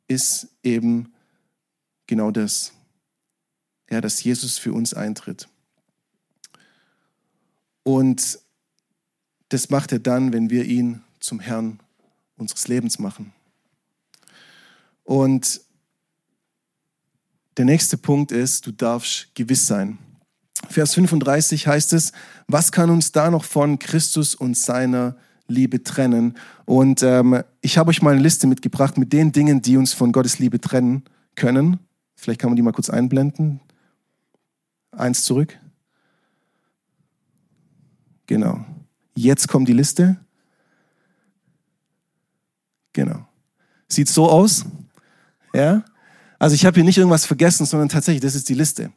ist 0.09 0.49
eben 0.63 1.13
genau 2.09 2.33
das. 2.33 2.73
Ja, 3.89 4.01
dass 4.01 4.25
Jesus 4.25 4.59
für 4.59 4.73
uns 4.73 4.93
eintritt. 4.93 5.49
Und 7.85 8.41
das 9.49 9.71
macht 9.71 9.93
er 9.93 10.01
dann, 10.01 10.33
wenn 10.33 10.51
wir 10.51 10.65
ihn 10.65 11.03
zum 11.21 11.39
Herrn 11.41 11.79
unseres 12.37 12.69
Lebens 12.69 12.99
machen. 12.99 13.33
Und 15.05 15.61
der 17.57 17.65
nächste 17.65 17.97
Punkt 17.97 18.31
ist, 18.31 18.67
du 18.67 18.73
darfst 18.73 19.35
gewiss 19.35 19.67
sein. 19.67 19.99
Vers 20.69 20.95
35 20.95 21.67
heißt 21.67 21.93
es, 21.93 22.13
was 22.47 22.73
kann 22.73 22.91
uns 22.91 23.11
da 23.13 23.31
noch 23.31 23.45
von 23.45 23.79
Christus 23.79 24.35
und 24.35 24.57
seiner 24.57 25.17
Liebe 25.47 25.83
trennen? 25.83 26.37
Und 26.67 27.03
ähm, 27.03 27.43
ich 27.63 27.79
habe 27.79 27.91
euch 27.91 28.03
mal 28.03 28.13
eine 28.13 28.23
Liste 28.23 28.47
mitgebracht 28.47 28.99
mit 28.99 29.13
den 29.13 29.33
Dingen, 29.33 29.63
die 29.63 29.77
uns 29.77 29.93
von 29.93 30.13
Gottes 30.13 30.39
Liebe 30.39 30.61
trennen 30.61 31.05
können. 31.37 31.79
Vielleicht 32.19 32.41
kann 32.41 32.51
man 32.51 32.57
die 32.57 32.63
mal 32.63 32.73
kurz 32.73 32.91
einblenden. 32.91 33.61
Eins 34.91 35.23
zurück. 35.23 35.57
Genau. 38.27 38.67
Jetzt 39.15 39.47
kommt 39.47 39.69
die 39.69 39.73
Liste. 39.73 40.17
Genau. 42.93 43.25
Sieht 43.87 44.09
so 44.09 44.29
aus. 44.29 44.65
Ja. 45.55 45.85
Also 46.41 46.57
ich 46.57 46.67
habe 46.67 46.75
hier 46.75 46.85
nicht 46.85 46.99
irgendwas 46.99 47.25
vergessen, 47.25 47.67
sondern 47.67 47.89
tatsächlich, 47.89 48.23
das 48.23 48.35
ist 48.35 48.49
die 48.49 48.55
Liste. 48.55 48.93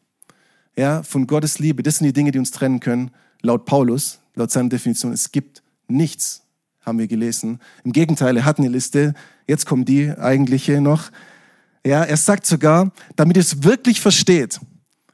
Ja, 0.75 1.03
von 1.03 1.27
Gottes 1.27 1.60
Liebe. 1.60 1.84
Das 1.84 1.97
sind 1.97 2.07
die 2.07 2.13
Dinge, 2.13 2.31
die 2.31 2.39
uns 2.39 2.49
trennen 2.49 2.79
können. 2.79 3.12
Laut 3.43 3.65
Paulus, 3.65 4.19
laut 4.34 4.49
seiner 4.49 4.69
Definition, 4.69 5.13
es 5.13 5.31
gibt 5.31 5.62
nichts, 5.88 6.43
haben 6.81 6.97
wir 6.97 7.07
gelesen. 7.07 7.60
Im 7.84 7.91
Gegenteil, 7.91 8.36
er 8.38 8.45
hat 8.45 8.57
eine 8.57 8.69
Liste. 8.69 9.13
Jetzt 9.45 9.67
kommt 9.67 9.88
die 9.88 10.10
eigentliche 10.10 10.81
noch. 10.81 11.12
Ja, 11.86 12.04
er 12.04 12.17
sagt 12.17 12.46
sogar, 12.46 12.91
damit 13.15 13.38
ihr 13.38 13.41
es 13.41 13.63
wirklich 13.63 14.02
versteht. 14.02 14.60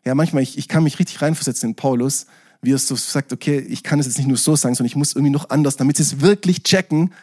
Ja, 0.04 0.16
manchmal, 0.16 0.44
ich, 0.44 0.58
ich 0.58 0.68
kann 0.68 0.84
mich 0.84 1.00
richtig 1.00 1.22
reinversetzen 1.22 1.70
in 1.70 1.76
Paulus, 1.76 2.28
wie 2.62 2.74
er 2.74 2.78
so 2.78 2.96
sagt, 2.96 3.32
okay, 3.32 3.60
ich 3.60 3.84
kann 3.84 4.00
es 4.00 4.06
jetzt 4.06 4.18
nicht 4.18 4.28
nur 4.28 4.38
so 4.38 4.56
sagen, 4.56 4.76
sondern 4.76 4.90
ich 4.90 4.96
muss 4.96 5.14
irgendwie 5.14 5.32
noch 5.32 5.50
anders, 5.50 5.78
damit 5.78 5.98
sie 5.98 6.04
es 6.04 6.22
wirklich 6.22 6.64
checken. 6.64 7.14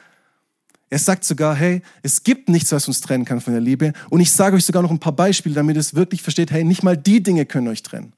Er 0.91 0.99
sagt 0.99 1.25
sogar, 1.25 1.55
hey, 1.55 1.83
es 2.03 2.23
gibt 2.23 2.49
nichts, 2.49 2.73
was 2.73 2.87
uns 2.87 3.01
trennen 3.01 3.25
kann 3.25 3.41
von 3.41 3.53
der 3.53 3.61
Liebe. 3.61 3.93
Und 4.11 4.21
ich 4.21 4.31
sage 4.31 4.57
euch 4.57 4.65
sogar 4.65 4.83
noch 4.83 4.91
ein 4.91 5.01
paar 5.01 5.17
Beispiele, 5.17 5.55
damit 5.55 5.77
ihr 5.77 5.81
es 5.81 5.95
wirklich 5.95 6.23
versteht, 6.23 6.51
hey, 6.51 6.65
nicht 6.65 6.83
mal 6.83 6.97
die 6.97 7.23
Dinge 7.23 7.47
können 7.47 7.69
euch 7.69 7.83
trennen. 7.83 8.13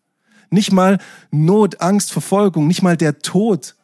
Nicht 0.50 0.72
mal 0.72 0.98
Not, 1.30 1.80
Angst, 1.80 2.12
Verfolgung, 2.12 2.66
nicht 2.68 2.82
mal 2.82 2.96
der 2.96 3.18
Tod, 3.20 3.74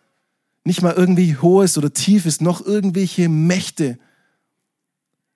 nicht 0.65 0.83
mal 0.83 0.93
irgendwie 0.93 1.37
hohes 1.37 1.77
oder 1.77 1.93
tiefes, 1.93 2.41
noch 2.41 2.65
irgendwelche 2.65 3.29
Mächte. 3.29 3.99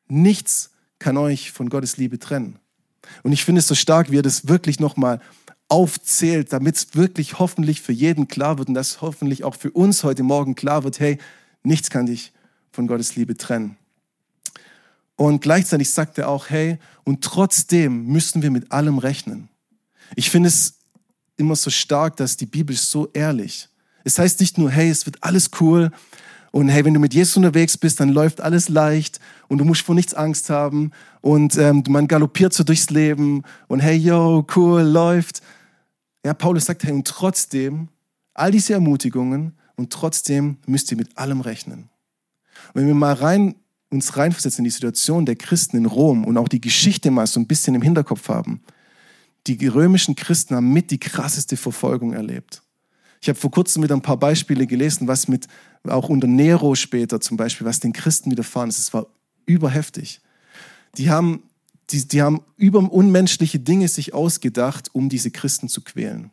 Nichts 0.08 0.70
kann 0.98 1.16
euch 1.16 1.52
von 1.52 1.68
Gottes 1.68 1.96
Liebe 1.96 2.18
trennen. 2.18 2.58
Und 3.22 3.32
ich 3.32 3.44
finde 3.44 3.60
es 3.60 3.68
so 3.68 3.74
stark, 3.74 4.10
wie 4.10 4.18
er 4.18 4.22
das 4.22 4.48
wirklich 4.48 4.80
nochmal 4.80 5.20
aufzählt, 5.68 6.52
damit 6.52 6.76
es 6.76 6.94
wirklich 6.94 7.38
hoffentlich 7.38 7.80
für 7.80 7.92
jeden 7.92 8.28
klar 8.28 8.58
wird 8.58 8.68
und 8.68 8.74
dass 8.74 9.00
hoffentlich 9.00 9.44
auch 9.44 9.54
für 9.56 9.70
uns 9.70 10.04
heute 10.04 10.22
Morgen 10.22 10.54
klar 10.54 10.84
wird, 10.84 11.00
hey, 11.00 11.18
nichts 11.62 11.90
kann 11.90 12.06
dich 12.06 12.32
von 12.70 12.86
Gottes 12.86 13.16
Liebe 13.16 13.36
trennen. 13.36 13.76
Und 15.16 15.40
gleichzeitig 15.40 15.90
sagt 15.90 16.18
er 16.18 16.28
auch, 16.28 16.50
hey, 16.50 16.78
und 17.04 17.24
trotzdem 17.24 18.06
müssen 18.06 18.42
wir 18.42 18.50
mit 18.50 18.70
allem 18.70 18.98
rechnen. 18.98 19.48
Ich 20.14 20.30
finde 20.30 20.48
es 20.48 20.74
immer 21.36 21.56
so 21.56 21.70
stark, 21.70 22.16
dass 22.16 22.36
die 22.36 22.46
Bibel 22.46 22.76
so 22.76 23.08
ehrlich. 23.12 23.68
Es 24.04 24.18
heißt 24.18 24.40
nicht 24.40 24.58
nur, 24.58 24.70
hey, 24.70 24.90
es 24.90 25.06
wird 25.06 25.22
alles 25.22 25.50
cool 25.60 25.90
und 26.56 26.70
hey, 26.70 26.86
wenn 26.86 26.94
du 26.94 27.00
mit 27.00 27.12
Jesus 27.12 27.36
unterwegs 27.36 27.76
bist, 27.76 28.00
dann 28.00 28.08
läuft 28.08 28.40
alles 28.40 28.70
leicht 28.70 29.20
und 29.48 29.58
du 29.58 29.66
musst 29.66 29.82
vor 29.82 29.94
nichts 29.94 30.14
Angst 30.14 30.48
haben 30.48 30.90
und 31.20 31.58
ähm, 31.58 31.84
man 31.86 32.08
galoppiert 32.08 32.54
so 32.54 32.64
durchs 32.64 32.88
Leben 32.88 33.42
und 33.68 33.80
hey, 33.80 33.94
yo, 33.94 34.46
cool, 34.56 34.80
läuft. 34.80 35.42
Ja, 36.24 36.32
Paulus 36.32 36.64
sagt, 36.64 36.82
hey, 36.84 36.94
und 36.94 37.06
trotzdem, 37.06 37.88
all 38.32 38.52
diese 38.52 38.72
Ermutigungen 38.72 39.52
und 39.76 39.92
trotzdem 39.92 40.56
müsst 40.66 40.90
ihr 40.90 40.96
mit 40.96 41.18
allem 41.18 41.42
rechnen. 41.42 41.90
Und 42.72 42.80
wenn 42.80 42.86
wir 42.86 42.94
mal 42.94 43.12
rein 43.12 43.56
uns 43.90 44.16
reinversetzen 44.16 44.60
in 44.60 44.64
die 44.64 44.70
Situation 44.70 45.26
der 45.26 45.36
Christen 45.36 45.76
in 45.76 45.84
Rom 45.84 46.24
und 46.24 46.38
auch 46.38 46.48
die 46.48 46.62
Geschichte 46.62 47.10
mal 47.10 47.26
so 47.26 47.38
ein 47.38 47.46
bisschen 47.46 47.74
im 47.74 47.82
Hinterkopf 47.82 48.30
haben, 48.30 48.62
die 49.46 49.66
römischen 49.66 50.16
Christen 50.16 50.56
haben 50.56 50.72
mit 50.72 50.90
die 50.90 51.00
krasseste 51.00 51.58
Verfolgung 51.58 52.14
erlebt. 52.14 52.62
Ich 53.20 53.28
habe 53.28 53.38
vor 53.38 53.50
kurzem 53.50 53.82
wieder 53.82 53.94
ein 53.94 54.02
paar 54.02 54.18
Beispiele 54.18 54.66
gelesen, 54.66 55.08
was 55.08 55.28
mit, 55.28 55.46
auch 55.84 56.08
unter 56.08 56.26
Nero 56.26 56.74
später 56.74 57.20
zum 57.20 57.36
Beispiel, 57.36 57.66
was 57.66 57.80
den 57.80 57.92
Christen 57.92 58.30
widerfahren 58.30 58.68
ist. 58.68 58.78
Es 58.78 58.94
war 58.94 59.06
überheftig. 59.46 60.20
Die 60.96 61.10
haben, 61.10 61.42
die, 61.90 62.06
die 62.06 62.22
haben 62.22 62.42
über 62.56 62.78
unmenschliche 62.78 63.58
Dinge 63.58 63.88
sich 63.88 64.14
ausgedacht, 64.14 64.94
um 64.94 65.08
diese 65.08 65.30
Christen 65.30 65.68
zu 65.68 65.80
quälen. 65.82 66.30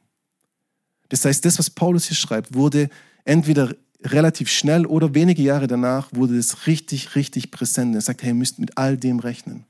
Das 1.10 1.26
heißt, 1.26 1.46
das, 1.46 1.60
was 1.60 1.70
Paulus 1.70 2.06
hier 2.06 2.18
schreibt, 2.18 2.54
wurde 2.54 2.90
entweder 3.26 3.76
relativ 4.04 4.50
schnell 4.50 4.86
oder 4.86 5.14
wenige 5.14 5.42
Jahre 5.42 5.68
danach 5.68 6.10
wurde 6.12 6.38
es 6.38 6.68
richtig, 6.68 7.16
richtig 7.16 7.52
präsent. 7.52 7.96
Er 7.96 8.02
sagt, 8.02 8.22
hey, 8.24 8.30
ihr 8.30 8.36
müsst 8.36 8.60
mit 8.60 8.78
all 8.78 8.98
dem 8.98 9.20
rechnen. 9.20 9.66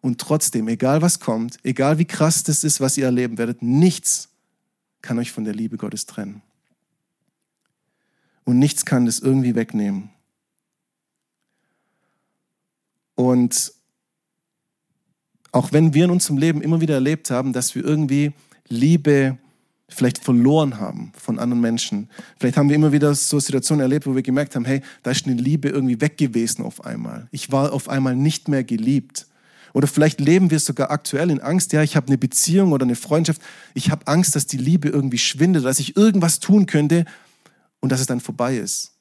Und 0.00 0.20
trotzdem, 0.20 0.68
egal 0.68 1.02
was 1.02 1.18
kommt, 1.18 1.58
egal 1.62 1.98
wie 1.98 2.04
krass 2.04 2.42
das 2.42 2.62
ist, 2.62 2.80
was 2.80 2.96
ihr 2.98 3.06
erleben 3.06 3.38
werdet, 3.38 3.62
nichts 3.62 4.28
kann 5.04 5.18
euch 5.18 5.30
von 5.30 5.44
der 5.44 5.54
Liebe 5.54 5.76
Gottes 5.76 6.06
trennen. 6.06 6.42
Und 8.44 8.58
nichts 8.58 8.84
kann 8.84 9.06
das 9.06 9.20
irgendwie 9.20 9.54
wegnehmen. 9.54 10.10
Und 13.14 13.72
auch 15.52 15.72
wenn 15.72 15.94
wir 15.94 16.06
in 16.06 16.10
unserem 16.10 16.36
Leben 16.36 16.62
immer 16.62 16.80
wieder 16.80 16.94
erlebt 16.94 17.30
haben, 17.30 17.52
dass 17.52 17.74
wir 17.74 17.84
irgendwie 17.84 18.32
Liebe 18.66 19.38
vielleicht 19.88 20.18
verloren 20.18 20.80
haben 20.80 21.12
von 21.16 21.38
anderen 21.38 21.60
Menschen. 21.60 22.08
Vielleicht 22.38 22.56
haben 22.56 22.68
wir 22.68 22.74
immer 22.74 22.90
wieder 22.90 23.14
so 23.14 23.38
Situationen 23.38 23.82
erlebt, 23.82 24.06
wo 24.06 24.14
wir 24.14 24.22
gemerkt 24.22 24.56
haben, 24.56 24.64
hey, 24.64 24.80
da 25.02 25.12
ist 25.12 25.26
eine 25.26 25.40
Liebe 25.40 25.68
irgendwie 25.68 26.00
weg 26.00 26.16
gewesen 26.16 26.64
auf 26.64 26.84
einmal. 26.84 27.28
Ich 27.30 27.52
war 27.52 27.72
auf 27.72 27.88
einmal 27.88 28.16
nicht 28.16 28.48
mehr 28.48 28.64
geliebt. 28.64 29.26
Oder 29.74 29.88
vielleicht 29.88 30.20
leben 30.20 30.50
wir 30.52 30.60
sogar 30.60 30.92
aktuell 30.92 31.30
in 31.30 31.40
Angst, 31.40 31.72
ja, 31.72 31.82
ich 31.82 31.96
habe 31.96 32.06
eine 32.06 32.16
Beziehung 32.16 32.70
oder 32.70 32.84
eine 32.84 32.94
Freundschaft, 32.94 33.42
ich 33.74 33.90
habe 33.90 34.06
Angst, 34.06 34.36
dass 34.36 34.46
die 34.46 34.56
Liebe 34.56 34.88
irgendwie 34.88 35.18
schwindet, 35.18 35.64
dass 35.64 35.80
ich 35.80 35.96
irgendwas 35.96 36.38
tun 36.38 36.66
könnte 36.66 37.04
und 37.80 37.90
dass 37.90 38.00
es 38.00 38.06
dann 38.06 38.20
vorbei 38.20 38.56
ist. 38.56 38.92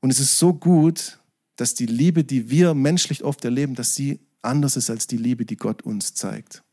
Und 0.00 0.10
es 0.10 0.18
ist 0.18 0.38
so 0.38 0.52
gut, 0.52 1.20
dass 1.54 1.74
die 1.74 1.86
Liebe, 1.86 2.24
die 2.24 2.50
wir 2.50 2.74
menschlich 2.74 3.22
oft 3.22 3.44
erleben, 3.44 3.76
dass 3.76 3.94
sie 3.94 4.18
anders 4.42 4.76
ist 4.76 4.90
als 4.90 5.06
die 5.06 5.18
Liebe, 5.18 5.44
die 5.44 5.56
Gott 5.56 5.82
uns 5.82 6.14
zeigt. 6.14 6.64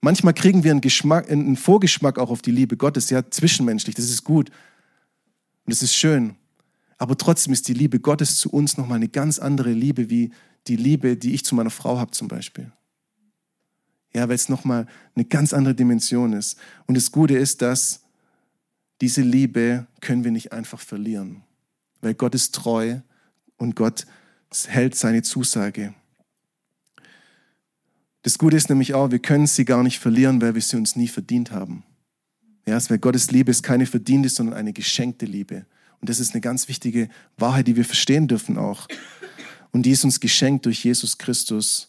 Manchmal 0.00 0.34
kriegen 0.34 0.64
wir 0.64 0.72
einen, 0.72 0.80
Geschmack, 0.80 1.30
einen 1.30 1.56
Vorgeschmack 1.56 2.18
auch 2.18 2.30
auf 2.30 2.42
die 2.42 2.50
Liebe 2.50 2.76
Gottes, 2.76 3.10
ja, 3.10 3.30
zwischenmenschlich, 3.30 3.94
das 3.94 4.06
ist 4.06 4.24
gut 4.24 4.50
und 4.50 5.72
das 5.72 5.82
ist 5.82 5.94
schön. 5.94 6.34
Aber 6.96 7.16
trotzdem 7.16 7.52
ist 7.52 7.68
die 7.68 7.74
Liebe 7.74 8.00
Gottes 8.00 8.38
zu 8.38 8.50
uns 8.50 8.76
nochmal 8.76 8.96
eine 8.96 9.08
ganz 9.08 9.38
andere 9.38 9.70
Liebe, 9.70 10.10
wie 10.10 10.32
die 10.68 10.76
Liebe, 10.76 11.16
die 11.16 11.34
ich 11.34 11.44
zu 11.44 11.54
meiner 11.54 11.70
Frau 11.70 11.98
habe 11.98 12.10
zum 12.12 12.28
Beispiel. 12.28 12.72
Ja, 14.14 14.28
weil 14.28 14.36
es 14.36 14.48
nochmal 14.48 14.86
eine 15.14 15.24
ganz 15.24 15.52
andere 15.52 15.74
Dimension 15.74 16.32
ist. 16.32 16.58
Und 16.86 16.96
das 16.96 17.12
Gute 17.12 17.36
ist, 17.36 17.62
dass 17.62 18.02
diese 19.00 19.22
Liebe 19.22 19.86
können 20.00 20.24
wir 20.24 20.30
nicht 20.30 20.52
einfach 20.52 20.80
verlieren, 20.80 21.44
weil 22.00 22.14
Gott 22.14 22.34
ist 22.34 22.54
treu 22.54 23.00
und 23.56 23.76
Gott 23.76 24.06
hält 24.66 24.94
seine 24.94 25.22
Zusage. 25.22 25.94
Das 28.22 28.38
Gute 28.38 28.56
ist 28.56 28.68
nämlich 28.68 28.94
auch, 28.94 29.10
wir 29.10 29.20
können 29.20 29.46
sie 29.46 29.64
gar 29.64 29.82
nicht 29.82 29.98
verlieren, 29.98 30.40
weil 30.40 30.54
wir 30.54 30.62
sie 30.62 30.76
uns 30.76 30.96
nie 30.96 31.08
verdient 31.08 31.50
haben. 31.50 31.84
Ja, 32.66 32.78
weil 32.90 32.98
Gottes 32.98 33.30
Liebe 33.30 33.50
ist 33.50 33.62
keine 33.62 33.86
verdiente, 33.86 34.28
sondern 34.28 34.56
eine 34.56 34.72
geschenkte 34.72 35.26
Liebe. 35.26 35.64
Und 36.00 36.10
das 36.10 36.20
ist 36.20 36.34
eine 36.34 36.40
ganz 36.40 36.68
wichtige 36.68 37.08
Wahrheit, 37.36 37.66
die 37.66 37.76
wir 37.76 37.84
verstehen 37.84 38.28
dürfen 38.28 38.58
auch. 38.58 38.86
Und 39.72 39.82
die 39.84 39.90
ist 39.90 40.04
uns 40.04 40.20
geschenkt 40.20 40.66
durch 40.66 40.84
Jesus 40.84 41.18
Christus, 41.18 41.88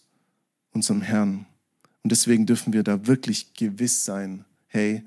unserem 0.72 1.02
Herrn. 1.02 1.46
Und 2.04 2.12
deswegen 2.12 2.46
dürfen 2.46 2.74
wir 2.74 2.84
da 2.84 3.08
wirklich 3.08 3.54
gewiss 3.54 4.06
sein, 4.06 4.46
hey, 4.68 5.04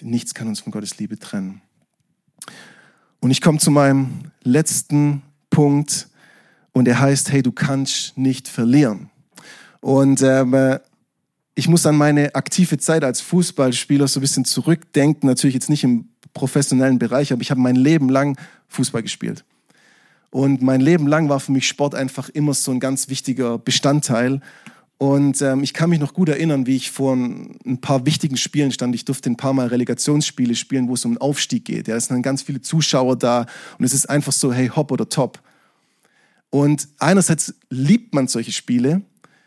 nichts 0.00 0.34
kann 0.34 0.48
uns 0.48 0.60
von 0.60 0.72
Gottes 0.72 0.98
Liebe 0.98 1.18
trennen. 1.18 1.62
Und 3.20 3.30
ich 3.30 3.40
komme 3.40 3.58
zu 3.58 3.70
meinem 3.70 4.30
letzten 4.42 5.22
Punkt 5.50 6.08
und 6.72 6.88
er 6.88 7.00
heißt, 7.00 7.30
hey, 7.30 7.42
du 7.42 7.52
kannst 7.52 8.16
nicht 8.16 8.48
verlieren. 8.48 9.10
Und 9.80 10.22
ähm, 10.22 10.78
ich 11.54 11.68
muss 11.68 11.84
an 11.84 11.96
meine 11.96 12.34
aktive 12.34 12.78
Zeit 12.78 13.04
als 13.04 13.20
Fußballspieler 13.20 14.08
so 14.08 14.20
ein 14.20 14.22
bisschen 14.22 14.44
zurückdenken, 14.44 15.28
natürlich 15.28 15.54
jetzt 15.54 15.68
nicht 15.68 15.84
im 15.84 16.08
professionellen 16.32 16.98
Bereich, 16.98 17.32
aber 17.32 17.42
ich 17.42 17.50
habe 17.50 17.60
mein 17.60 17.76
Leben 17.76 18.08
lang 18.08 18.38
Fußball 18.68 19.02
gespielt. 19.02 19.44
Und 20.30 20.62
mein 20.62 20.80
Leben 20.80 21.06
lang 21.06 21.28
war 21.28 21.40
für 21.40 21.52
mich 21.52 21.66
Sport 21.66 21.94
einfach 21.94 22.28
immer 22.28 22.54
so 22.54 22.70
ein 22.70 22.80
ganz 22.80 23.08
wichtiger 23.08 23.58
Bestandteil. 23.58 24.40
Und 24.96 25.40
ähm, 25.40 25.62
ich 25.62 25.72
kann 25.72 25.90
mich 25.90 25.98
noch 25.98 26.12
gut 26.12 26.28
erinnern, 26.28 26.66
wie 26.66 26.76
ich 26.76 26.90
vor 26.90 27.14
ein 27.14 27.80
paar 27.80 28.04
wichtigen 28.06 28.36
Spielen 28.36 28.70
stand. 28.70 28.94
Ich 28.94 29.06
durfte 29.06 29.30
ein 29.30 29.36
paar 29.36 29.54
Mal 29.54 29.68
Relegationsspiele 29.68 30.54
spielen, 30.54 30.88
wo 30.88 30.94
es 30.94 31.04
um 31.04 31.12
den 31.12 31.20
Aufstieg 31.20 31.64
geht. 31.64 31.88
Ja, 31.88 31.96
es 31.96 32.06
sind 32.06 32.16
dann 32.16 32.22
ganz 32.22 32.42
viele 32.42 32.60
Zuschauer 32.60 33.16
da 33.16 33.46
und 33.78 33.84
es 33.84 33.94
ist 33.94 34.10
einfach 34.10 34.32
so, 34.32 34.52
hey, 34.52 34.68
hopp 34.68 34.92
oder 34.92 35.08
top. 35.08 35.40
Und 36.50 36.88
einerseits 36.98 37.54
liebt 37.70 38.14
man 38.14 38.28
solche 38.28 38.52
Spiele 38.52 39.02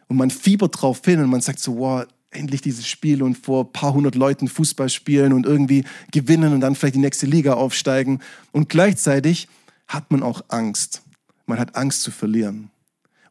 und 0.07 0.17
man 0.17 0.31
fiebert 0.31 0.81
drauf 0.81 1.01
hin 1.05 1.19
und 1.21 1.29
man 1.29 1.41
sagt 1.41 1.59
so, 1.59 1.77
wow, 1.77 2.05
endlich 2.31 2.61
dieses 2.61 2.87
Spiel 2.87 3.21
und 3.21 3.37
vor 3.37 3.65
ein 3.65 3.71
paar 3.71 3.93
hundert 3.93 4.15
Leuten 4.15 4.47
Fußball 4.47 4.89
spielen 4.89 5.33
und 5.33 5.45
irgendwie 5.45 5.83
gewinnen 6.11 6.53
und 6.53 6.61
dann 6.61 6.75
vielleicht 6.75 6.95
die 6.95 6.99
nächste 6.99 7.27
Liga 7.27 7.53
aufsteigen. 7.53 8.21
Und 8.51 8.69
gleichzeitig 8.69 9.47
hat 9.87 10.11
man 10.11 10.23
auch 10.23 10.43
Angst. 10.49 11.01
Man 11.45 11.59
hat 11.59 11.75
Angst 11.75 12.01
zu 12.01 12.11
verlieren. 12.11 12.69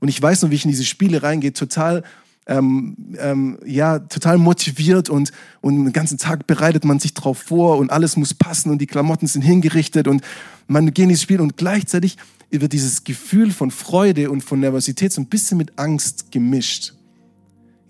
Und 0.00 0.08
ich 0.08 0.20
weiß 0.20 0.42
noch, 0.42 0.50
wie 0.50 0.56
ich 0.56 0.64
in 0.64 0.70
diese 0.70 0.84
Spiele 0.84 1.22
reingehe, 1.22 1.52
total, 1.52 2.02
ähm, 2.46 2.96
ähm, 3.18 3.58
ja, 3.64 4.00
total 4.00 4.36
motiviert 4.36 5.08
und, 5.08 5.32
und 5.60 5.84
den 5.84 5.92
ganzen 5.92 6.18
Tag 6.18 6.46
bereitet 6.46 6.84
man 6.84 6.98
sich 6.98 7.14
drauf 7.14 7.38
vor 7.38 7.78
und 7.78 7.92
alles 7.92 8.16
muss 8.16 8.34
passen 8.34 8.70
und 8.70 8.78
die 8.78 8.86
Klamotten 8.86 9.28
sind 9.28 9.42
hingerichtet 9.42 10.08
und 10.08 10.22
man 10.66 10.86
geht 10.86 11.04
in 11.04 11.08
dieses 11.10 11.22
Spiel 11.22 11.40
und 11.40 11.56
gleichzeitig 11.56 12.16
wird 12.50 12.72
dieses 12.72 13.04
Gefühl 13.04 13.52
von 13.52 13.70
Freude 13.70 14.30
und 14.30 14.42
von 14.42 14.60
Nervosität 14.60 15.12
so 15.12 15.20
ein 15.20 15.28
bisschen 15.28 15.56
mit 15.56 15.78
Angst 15.78 16.32
gemischt. 16.32 16.94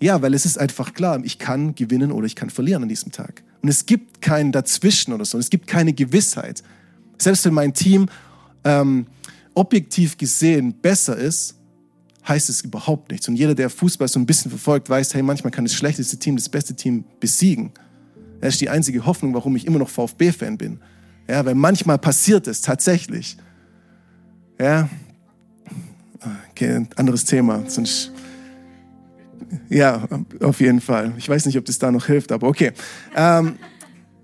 Ja, 0.00 0.20
weil 0.20 0.34
es 0.34 0.44
ist 0.44 0.58
einfach 0.58 0.94
klar, 0.94 1.20
ich 1.24 1.38
kann 1.38 1.74
gewinnen 1.74 2.12
oder 2.12 2.26
ich 2.26 2.36
kann 2.36 2.50
verlieren 2.50 2.82
an 2.82 2.88
diesem 2.88 3.12
Tag. 3.12 3.42
Und 3.62 3.68
es 3.68 3.86
gibt 3.86 4.20
kein 4.20 4.52
Dazwischen 4.52 5.12
oder 5.12 5.24
so, 5.24 5.38
es 5.38 5.48
gibt 5.48 5.66
keine 5.66 5.92
Gewissheit. 5.92 6.62
Selbst 7.18 7.44
wenn 7.44 7.54
mein 7.54 7.72
Team 7.72 8.08
ähm, 8.64 9.06
objektiv 9.54 10.16
gesehen 10.16 10.74
besser 10.80 11.16
ist, 11.16 11.56
heißt 12.26 12.48
es 12.48 12.62
überhaupt 12.62 13.10
nichts. 13.10 13.28
Und 13.28 13.36
jeder, 13.36 13.54
der 13.54 13.68
Fußball 13.68 14.08
so 14.08 14.18
ein 14.18 14.26
bisschen 14.26 14.50
verfolgt, 14.50 14.88
weiß, 14.88 15.14
hey, 15.14 15.22
manchmal 15.22 15.50
kann 15.50 15.64
das 15.64 15.74
schlechteste 15.74 16.16
Team 16.18 16.36
das 16.36 16.48
beste 16.48 16.74
Team 16.74 17.04
besiegen. 17.20 17.72
Das 18.40 18.54
ist 18.54 18.60
die 18.60 18.68
einzige 18.68 19.04
Hoffnung, 19.06 19.34
warum 19.34 19.56
ich 19.56 19.66
immer 19.66 19.78
noch 19.78 19.88
VfB-Fan 19.88 20.58
bin. 20.58 20.80
Ja, 21.28 21.44
weil 21.44 21.54
manchmal 21.54 21.98
passiert 21.98 22.46
es 22.46 22.60
tatsächlich. 22.60 23.36
Ja, 24.58 24.88
okay, 26.50 26.86
anderes 26.96 27.24
Thema. 27.24 27.64
Sonst 27.68 28.12
ja, 29.68 30.08
auf 30.40 30.60
jeden 30.60 30.80
Fall. 30.80 31.12
Ich 31.18 31.28
weiß 31.28 31.46
nicht, 31.46 31.58
ob 31.58 31.64
das 31.64 31.78
da 31.78 31.90
noch 31.90 32.06
hilft, 32.06 32.32
aber 32.32 32.48
okay. 32.48 32.72
Ähm, 33.14 33.56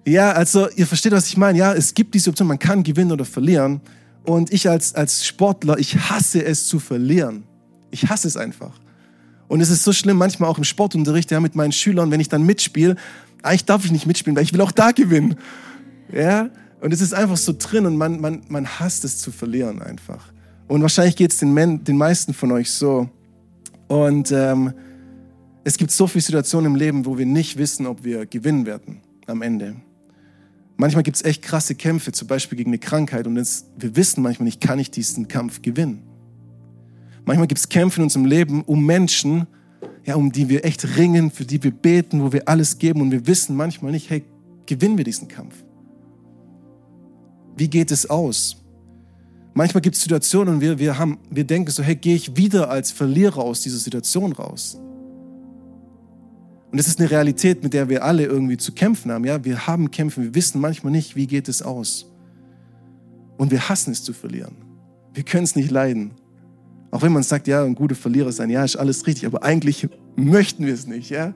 ja, 0.07 0.33
also 0.33 0.69
ihr 0.71 0.87
versteht, 0.87 1.13
was 1.13 1.27
ich 1.27 1.37
meine. 1.37 1.59
Ja, 1.59 1.75
es 1.75 1.93
gibt 1.93 2.15
diese 2.15 2.31
Option, 2.31 2.49
man 2.49 2.59
kann 2.59 2.83
gewinnen 2.83 3.13
oder 3.13 3.25
verlieren. 3.25 3.81
Und 4.29 4.53
ich 4.53 4.69
als, 4.69 4.95
als 4.95 5.25
Sportler, 5.25 5.79
ich 5.79 5.97
hasse 6.11 6.45
es 6.45 6.67
zu 6.67 6.81
verlieren. 6.81 7.45
Ich 7.91 8.11
hasse 8.11 8.29
es 8.29 8.37
einfach. 8.37 8.79
Und 9.49 9.63
es 9.63 9.71
ist 9.71 9.85
so 9.85 9.95
schlimm, 9.95 10.19
manchmal 10.19 10.51
auch 10.51 10.59
im 10.59 10.65
Sportunterricht, 10.65 11.31
ja, 11.31 11.41
mit 11.41 11.55
meinen 11.55 11.73
Schülern, 11.73 12.11
wenn 12.11 12.21
ich 12.21 12.29
dann 12.29 12.43
mitspiele, 12.43 12.97
eigentlich 13.43 13.65
darf 13.65 13.87
ich 13.87 13.91
nicht 13.91 14.05
mitspielen, 14.05 14.37
weil 14.37 14.43
ich 14.43 14.53
will 14.53 14.61
auch 14.61 14.71
da 14.71 14.91
gewinnen. 14.91 15.37
Ja, 16.13 16.51
und 16.83 16.93
es 16.93 17.01
ist 17.01 17.15
einfach 17.15 17.39
so 17.39 17.55
drin 17.59 17.87
und 17.87 17.97
man, 17.97 18.21
man, 18.21 18.43
man 18.49 18.67
hasst 18.67 19.03
es 19.07 19.17
zu 19.17 19.33
verlieren 19.33 19.81
einfach. 19.81 20.31
Und 20.67 20.83
wahrscheinlich 20.83 21.17
geht 21.17 21.33
es 21.33 21.39
den, 21.39 21.83
den 21.83 21.97
meisten 21.97 22.35
von 22.35 22.53
euch 22.53 22.71
so. 22.71 23.09
Und 23.87 24.31
ähm, 24.31 24.75
Es 25.65 25.79
gibt 25.79 25.91
so 25.91 26.07
viele 26.07 26.23
Situationen 26.23 26.73
im 26.73 26.77
Leben, 26.77 27.07
wo 27.07 27.17
wir 27.17 27.25
nicht 27.25 27.57
wissen, 27.57 27.87
ob 27.87 28.05
wir 28.05 28.27
gewinnen 28.27 28.67
werden 28.67 29.01
am 29.27 29.41
Ende. 29.41 29.77
Manchmal 30.81 31.03
gibt 31.03 31.17
es 31.17 31.25
echt 31.25 31.43
krasse 31.43 31.75
Kämpfe, 31.75 32.13
zum 32.13 32.29
Beispiel 32.29 32.57
gegen 32.57 32.71
eine 32.71 32.79
Krankheit, 32.79 33.27
und 33.27 33.37
es, 33.37 33.67
wir 33.77 33.97
wissen 33.97 34.23
manchmal 34.23 34.45
nicht, 34.45 34.61
kann 34.61 34.79
ich 34.79 34.93
diesen 34.93 35.27
Kampf 35.27 35.61
gewinnen. 35.61 36.05
Manchmal 37.25 37.49
gibt 37.49 37.59
es 37.59 37.69
Kämpfe 37.69 37.99
in 37.99 38.05
unserem 38.05 38.25
Leben 38.25 38.63
um 38.63 38.87
Menschen, 38.87 39.49
ja, 40.05 40.15
um 40.15 40.31
die 40.31 40.49
wir 40.49 40.65
echt 40.65 40.97
ringen, 40.97 41.33
für 41.33 41.45
die 41.45 41.63
wir 41.65 41.73
beten, 41.73 42.23
wo 42.23 42.33
wir 42.33 42.49
alles 42.49 42.79
geben, 42.79 43.01
und 43.01 43.11
wir 43.11 43.27
wissen 43.27 43.57
manchmal 43.57 43.91
nicht, 43.91 44.09
hey, 44.09 44.23
gewinnen 44.67 44.97
wir 44.97 45.05
diesen 45.05 45.27
Kampf? 45.27 45.57
Wie 47.57 47.69
geht 47.69 47.91
es 47.91 48.09
aus? 48.09 48.57
Manchmal 49.55 49.81
gibt 49.81 49.97
es 49.97 50.03
Situationen 50.03 50.55
und 50.55 50.61
wir, 50.61 50.79
wir, 50.79 50.97
haben, 50.97 51.19
wir 51.29 51.43
denken 51.43 51.73
so, 51.73 51.83
hey, 51.83 51.97
gehe 51.97 52.15
ich 52.15 52.37
wieder 52.37 52.71
als 52.71 52.93
Verlierer 52.93 53.39
aus 53.39 53.63
dieser 53.63 53.79
Situation 53.79 54.31
raus? 54.31 54.79
Und 56.71 56.79
das 56.79 56.87
ist 56.87 57.01
eine 57.01 57.11
Realität, 57.11 57.63
mit 57.63 57.73
der 57.73 57.89
wir 57.89 58.05
alle 58.05 58.25
irgendwie 58.25 58.59
zu 58.59 58.73
kämpfen 58.73 59.11
haben. 59.11 59.25
Ja, 59.25 59.45
wir 59.45 59.67
haben 59.67 59.91
Kämpfe, 59.91 60.23
wir 60.23 60.35
wissen 60.35 60.61
manchmal 60.61 60.93
nicht, 60.93 61.17
wie 61.17 61.27
geht 61.27 61.49
es 61.49 61.63
aus. 61.63 62.13
Und 63.39 63.51
wir 63.51 63.69
hassen 63.69 63.93
es 63.93 64.05
zu 64.05 64.13
verlieren. 64.13 64.57
Wir 65.15 65.23
können 65.23 65.45
es 65.45 65.57
nicht 65.57 65.71
leiden. 65.71 66.13
Auch 66.91 67.03
wenn 67.03 67.13
man 67.13 67.23
sagt, 67.23 67.47
ja, 67.49 67.65
ein 67.65 67.75
guter 67.75 67.95
Verlierer 67.95 68.33
sein, 68.33 68.51
ja, 68.51 68.65
ist 68.65 68.77
alles 68.77 69.07
richtig, 69.07 69.27
aber 69.27 69.43
eigentlich 69.43 69.89
möchten 70.17 70.67
wir 70.67 70.75
es 70.75 70.87
nicht, 70.87 71.11
ja. 71.11 71.35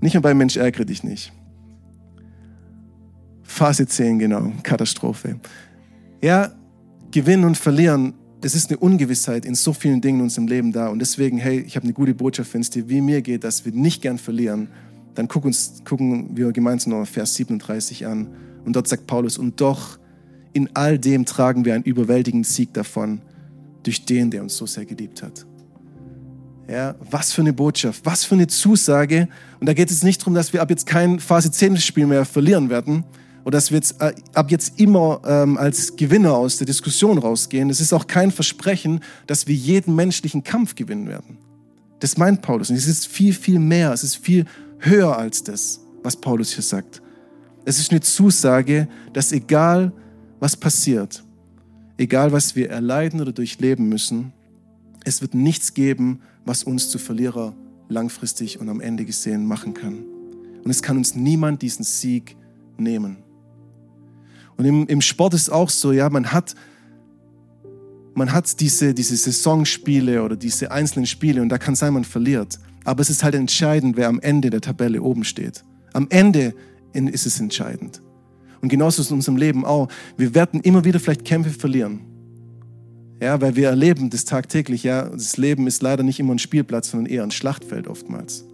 Nicht 0.00 0.14
nur 0.14 0.22
beim 0.22 0.38
Mensch 0.38 0.56
ärgere 0.56 0.84
dich 0.84 1.02
nicht. 1.02 1.32
Phase 3.42 3.86
10, 3.86 4.18
genau, 4.18 4.52
Katastrophe. 4.62 5.40
Ja, 6.22 6.52
gewinnen 7.10 7.44
und 7.44 7.56
verlieren 7.56 8.14
es 8.42 8.54
ist 8.54 8.70
eine 8.70 8.78
Ungewissheit 8.78 9.44
in 9.44 9.54
so 9.54 9.72
vielen 9.72 10.00
Dingen 10.00 10.18
in 10.18 10.24
unserem 10.24 10.46
Leben 10.46 10.72
da. 10.72 10.88
Und 10.88 10.98
deswegen, 11.00 11.38
hey, 11.38 11.60
ich 11.60 11.76
habe 11.76 11.84
eine 11.84 11.92
gute 11.92 12.14
Botschaft, 12.14 12.52
wenn 12.54 12.60
es 12.60 12.70
dir 12.70 12.88
wie 12.88 13.00
mir 13.00 13.22
geht, 13.22 13.44
dass 13.44 13.64
wir 13.64 13.72
nicht 13.72 14.02
gern 14.02 14.18
verlieren, 14.18 14.68
dann 15.14 15.28
guck 15.28 15.44
uns, 15.44 15.82
gucken 15.84 16.36
wir 16.36 16.52
gemeinsam 16.52 16.92
noch 16.92 17.06
Vers 17.06 17.34
37 17.34 18.06
an. 18.06 18.28
Und 18.64 18.76
dort 18.76 18.86
sagt 18.86 19.06
Paulus, 19.06 19.38
und 19.38 19.60
doch 19.60 19.98
in 20.52 20.68
all 20.74 20.98
dem 20.98 21.24
tragen 21.24 21.64
wir 21.64 21.74
einen 21.74 21.84
überwältigenden 21.84 22.44
Sieg 22.44 22.72
davon, 22.74 23.20
durch 23.82 24.04
den, 24.04 24.30
der 24.30 24.42
uns 24.42 24.56
so 24.56 24.66
sehr 24.66 24.84
geliebt 24.84 25.22
hat. 25.22 25.46
Ja, 26.68 26.96
was 27.10 27.32
für 27.32 27.42
eine 27.42 27.52
Botschaft, 27.52 28.04
was 28.04 28.24
für 28.24 28.34
eine 28.34 28.48
Zusage. 28.48 29.28
Und 29.60 29.68
da 29.68 29.72
geht 29.72 29.90
es 29.90 30.02
nicht 30.02 30.20
darum, 30.20 30.34
dass 30.34 30.52
wir 30.52 30.60
ab 30.60 30.70
jetzt 30.70 30.86
kein 30.86 31.20
Phase 31.20 31.50
10 31.50 31.76
Spiel 31.76 32.06
mehr 32.06 32.24
verlieren 32.24 32.68
werden, 32.68 33.04
oder 33.46 33.58
dass 33.58 33.70
wir 33.70 33.76
jetzt, 33.76 34.02
äh, 34.02 34.12
ab 34.34 34.50
jetzt 34.50 34.80
immer 34.80 35.20
ähm, 35.24 35.56
als 35.56 35.94
Gewinner 35.94 36.34
aus 36.34 36.56
der 36.56 36.66
Diskussion 36.66 37.16
rausgehen. 37.16 37.70
Es 37.70 37.80
ist 37.80 37.92
auch 37.92 38.08
kein 38.08 38.32
Versprechen, 38.32 38.98
dass 39.28 39.46
wir 39.46 39.54
jeden 39.54 39.94
menschlichen 39.94 40.42
Kampf 40.42 40.74
gewinnen 40.74 41.06
werden. 41.06 41.38
Das 42.00 42.16
meint 42.16 42.42
Paulus. 42.42 42.70
Und 42.70 42.76
es 42.76 42.88
ist 42.88 43.06
viel, 43.06 43.32
viel 43.32 43.60
mehr. 43.60 43.92
Es 43.92 44.02
ist 44.02 44.16
viel 44.16 44.46
höher 44.80 45.16
als 45.16 45.44
das, 45.44 45.78
was 46.02 46.16
Paulus 46.16 46.54
hier 46.54 46.64
sagt. 46.64 47.00
Es 47.64 47.78
ist 47.78 47.92
eine 47.92 48.00
Zusage, 48.00 48.88
dass 49.12 49.30
egal 49.30 49.92
was 50.40 50.56
passiert, 50.56 51.22
egal 51.98 52.32
was 52.32 52.56
wir 52.56 52.68
erleiden 52.70 53.20
oder 53.20 53.30
durchleben 53.30 53.88
müssen, 53.88 54.32
es 55.04 55.22
wird 55.22 55.34
nichts 55.34 55.72
geben, 55.72 56.18
was 56.44 56.64
uns 56.64 56.90
zu 56.90 56.98
Verlierer 56.98 57.54
langfristig 57.88 58.58
und 58.58 58.68
am 58.68 58.80
Ende 58.80 59.04
gesehen 59.04 59.46
machen 59.46 59.72
kann. 59.72 60.04
Und 60.64 60.70
es 60.72 60.82
kann 60.82 60.96
uns 60.96 61.14
niemand 61.14 61.62
diesen 61.62 61.84
Sieg 61.84 62.36
nehmen. 62.76 63.18
Und 64.56 64.64
im, 64.64 64.86
im 64.86 65.00
Sport 65.00 65.34
ist 65.34 65.50
auch 65.50 65.68
so, 65.68 65.92
ja, 65.92 66.08
man 66.08 66.32
hat, 66.32 66.54
man 68.14 68.32
hat 68.32 68.60
diese, 68.60 68.94
diese 68.94 69.16
Saisonspiele 69.16 70.22
oder 70.22 70.36
diese 70.36 70.70
einzelnen 70.70 71.06
Spiele 71.06 71.42
und 71.42 71.48
da 71.48 71.58
kann 71.58 71.74
sein, 71.74 71.92
man 71.92 72.04
verliert. 72.04 72.58
Aber 72.84 73.00
es 73.00 73.10
ist 73.10 73.24
halt 73.24 73.34
entscheidend, 73.34 73.96
wer 73.96 74.08
am 74.08 74.20
Ende 74.20 74.50
der 74.50 74.60
Tabelle 74.60 75.02
oben 75.02 75.24
steht. 75.24 75.64
Am 75.92 76.06
Ende 76.10 76.54
ist 76.92 77.26
es 77.26 77.40
entscheidend. 77.40 78.00
Und 78.62 78.68
genauso 78.68 79.02
ist 79.02 79.06
es 79.06 79.10
in 79.10 79.16
unserem 79.16 79.36
Leben 79.36 79.64
auch. 79.64 79.88
Wir 80.16 80.34
werden 80.34 80.60
immer 80.60 80.84
wieder 80.84 80.98
vielleicht 80.98 81.24
Kämpfe 81.24 81.50
verlieren. 81.50 82.00
Ja, 83.20 83.40
weil 83.40 83.56
wir 83.56 83.68
erleben 83.68 84.10
das 84.10 84.24
tagtäglich, 84.24 84.82
ja, 84.82 85.08
das 85.08 85.36
Leben 85.36 85.66
ist 85.66 85.82
leider 85.82 86.02
nicht 86.02 86.20
immer 86.20 86.34
ein 86.34 86.38
Spielplatz, 86.38 86.90
sondern 86.90 87.10
eher 87.10 87.22
ein 87.22 87.30
Schlachtfeld 87.30 87.88
oftmals. 87.88 88.44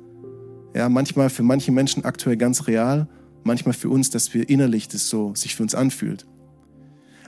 Ja, 0.75 0.88
manchmal 0.88 1.31
für 1.31 1.43
manche 1.43 1.73
Menschen 1.73 2.05
aktuell 2.05 2.37
ganz 2.37 2.67
real, 2.67 3.09
manchmal 3.44 3.74
für 3.74 3.90
uns, 3.90 4.11
dass 4.11 4.33
wir 4.35 4.48
innerlich 4.48 4.88
das 4.88 5.09
so 5.09 5.35
sich 5.35 5.55
für 5.55 5.62
uns 5.62 5.74
anfühlt. 5.74 6.26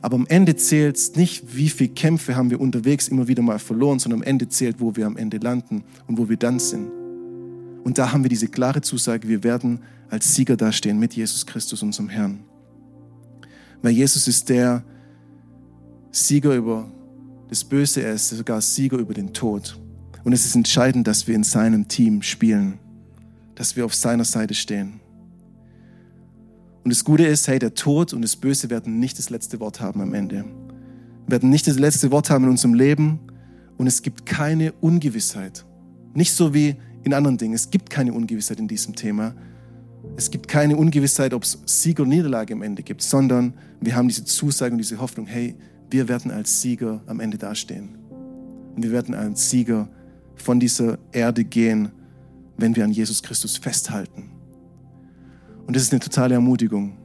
Aber 0.02 0.16
am 0.16 0.26
Ende 0.26 0.54
zählt 0.56 0.96
es 0.96 1.16
nicht, 1.16 1.56
wie 1.56 1.70
viele 1.70 1.90
Kämpfe 1.90 2.36
haben 2.36 2.50
wir 2.50 2.60
unterwegs 2.60 3.08
immer 3.08 3.26
wieder 3.26 3.42
mal 3.42 3.58
verloren, 3.58 3.98
sondern 3.98 4.20
am 4.20 4.26
Ende 4.26 4.48
zählt, 4.48 4.78
wo 4.78 4.94
wir 4.96 5.06
am 5.06 5.16
Ende 5.16 5.38
landen 5.38 5.84
und 6.06 6.18
wo 6.18 6.28
wir 6.28 6.36
dann 6.36 6.58
sind. 6.58 6.90
Und 7.84 7.96
da 7.96 8.12
haben 8.12 8.22
wir 8.22 8.28
diese 8.28 8.48
klare 8.48 8.82
Zusage, 8.82 9.28
wir 9.28 9.42
werden 9.44 9.80
als 10.10 10.34
Sieger 10.34 10.56
dastehen 10.56 10.98
mit 10.98 11.14
Jesus 11.14 11.46
Christus, 11.46 11.82
unserem 11.82 12.08
Herrn. 12.08 12.44
Weil 13.82 13.92
Jesus 13.92 14.28
ist 14.28 14.48
der 14.48 14.84
Sieger 16.10 16.54
über 16.54 16.90
das 17.48 17.64
Böse, 17.64 18.02
er 18.02 18.14
ist 18.14 18.28
sogar 18.28 18.60
Sieger 18.60 18.98
über 18.98 19.14
den 19.14 19.32
Tod. 19.32 19.78
Und 20.22 20.32
es 20.32 20.44
ist 20.44 20.54
entscheidend, 20.54 21.06
dass 21.06 21.26
wir 21.26 21.34
in 21.34 21.44
seinem 21.44 21.88
Team 21.88 22.22
spielen, 22.22 22.78
dass 23.54 23.76
wir 23.76 23.84
auf 23.84 23.94
seiner 23.94 24.24
Seite 24.24 24.54
stehen. 24.54 25.00
Und 26.84 26.90
das 26.90 27.02
Gute 27.02 27.26
ist, 27.26 27.48
hey, 27.48 27.58
der 27.58 27.74
Tod 27.74 28.12
und 28.12 28.22
das 28.22 28.36
Böse 28.36 28.68
werden 28.68 29.00
nicht 29.00 29.18
das 29.18 29.30
letzte 29.30 29.58
Wort 29.58 29.80
haben 29.80 30.02
am 30.02 30.12
Ende. 30.12 30.44
Wir 31.26 31.32
werden 31.32 31.48
nicht 31.48 31.66
das 31.66 31.78
letzte 31.78 32.10
Wort 32.10 32.28
haben 32.28 32.44
in 32.44 32.50
unserem 32.50 32.74
Leben 32.74 33.20
und 33.78 33.86
es 33.86 34.02
gibt 34.02 34.26
keine 34.26 34.72
Ungewissheit. 34.80 35.64
Nicht 36.12 36.34
so 36.34 36.52
wie 36.52 36.76
in 37.02 37.14
anderen 37.14 37.38
Dingen. 37.38 37.54
Es 37.54 37.70
gibt 37.70 37.88
keine 37.88 38.12
Ungewissheit 38.12 38.58
in 38.58 38.68
diesem 38.68 38.94
Thema. 38.94 39.34
Es 40.16 40.30
gibt 40.30 40.46
keine 40.46 40.76
Ungewissheit, 40.76 41.32
ob 41.32 41.44
es 41.44 41.58
Sieg 41.64 41.98
oder 41.98 42.08
Niederlage 42.08 42.52
am 42.52 42.62
Ende 42.62 42.82
gibt, 42.82 43.00
sondern 43.02 43.54
wir 43.80 43.96
haben 43.96 44.08
diese 44.08 44.24
Zusage 44.24 44.72
und 44.72 44.78
diese 44.78 45.00
Hoffnung, 45.00 45.26
hey, 45.26 45.54
wir 45.90 46.08
werden 46.08 46.30
als 46.30 46.60
Sieger 46.60 47.02
am 47.06 47.20
Ende 47.20 47.38
dastehen. 47.38 47.96
Und 48.76 48.82
wir 48.82 48.92
werden 48.92 49.14
als 49.14 49.48
Sieger 49.48 49.88
von 50.36 50.60
dieser 50.60 50.98
Erde 51.12 51.44
gehen, 51.44 51.90
wenn 52.58 52.76
wir 52.76 52.84
an 52.84 52.90
Jesus 52.90 53.22
Christus 53.22 53.56
festhalten. 53.56 54.33
Und 55.66 55.76
das 55.76 55.82
ist 55.82 55.92
eine 55.92 56.00
totale 56.00 56.34
Ermutigung. 56.34 56.96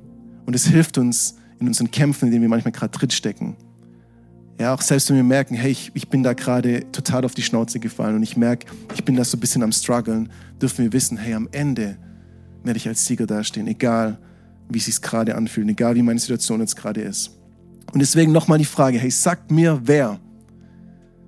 Und 0.45 0.55
es 0.55 0.65
hilft 0.65 0.97
uns 0.97 1.35
in 1.59 1.67
unseren 1.67 1.91
Kämpfen, 1.91 2.25
in 2.25 2.31
denen 2.31 2.41
wir 2.41 2.49
manchmal 2.49 2.71
gerade 2.71 2.97
drinstecken. 2.97 3.55
Ja, 4.59 4.73
auch 4.73 4.81
selbst 4.81 5.09
wenn 5.09 5.15
wir 5.15 5.23
merken, 5.23 5.55
hey, 5.55 5.71
ich, 5.71 5.91
ich 5.93 6.09
bin 6.09 6.21
da 6.21 6.33
gerade 6.33 6.91
total 6.91 7.23
auf 7.23 7.33
die 7.33 7.41
Schnauze 7.41 7.79
gefallen 7.79 8.15
und 8.15 8.23
ich 8.23 8.35
merke, 8.35 8.67
ich 8.93 9.05
bin 9.05 9.15
da 9.15 9.23
so 9.23 9.37
ein 9.37 9.39
bisschen 9.39 9.63
am 9.63 9.71
struggeln, 9.71 10.29
dürfen 10.61 10.83
wir 10.83 10.91
wissen, 10.91 11.17
hey, 11.17 11.33
am 11.33 11.47
Ende 11.51 11.97
werde 12.63 12.77
ich 12.77 12.87
als 12.87 13.05
Sieger 13.05 13.25
dastehen, 13.25 13.67
egal 13.67 14.17
wie 14.67 14.77
es 14.77 14.85
sich 14.85 15.01
gerade 15.01 15.35
anfühlt, 15.35 15.69
egal 15.69 15.95
wie 15.95 16.01
meine 16.01 16.19
Situation 16.19 16.59
jetzt 16.59 16.75
gerade 16.75 17.01
ist. 17.01 17.31
Und 17.93 17.99
deswegen 17.99 18.31
nochmal 18.31 18.57
die 18.57 18.65
Frage, 18.65 18.99
hey, 18.99 19.09
sagt 19.09 19.49
mir 19.49 19.79
wer? 19.83 20.19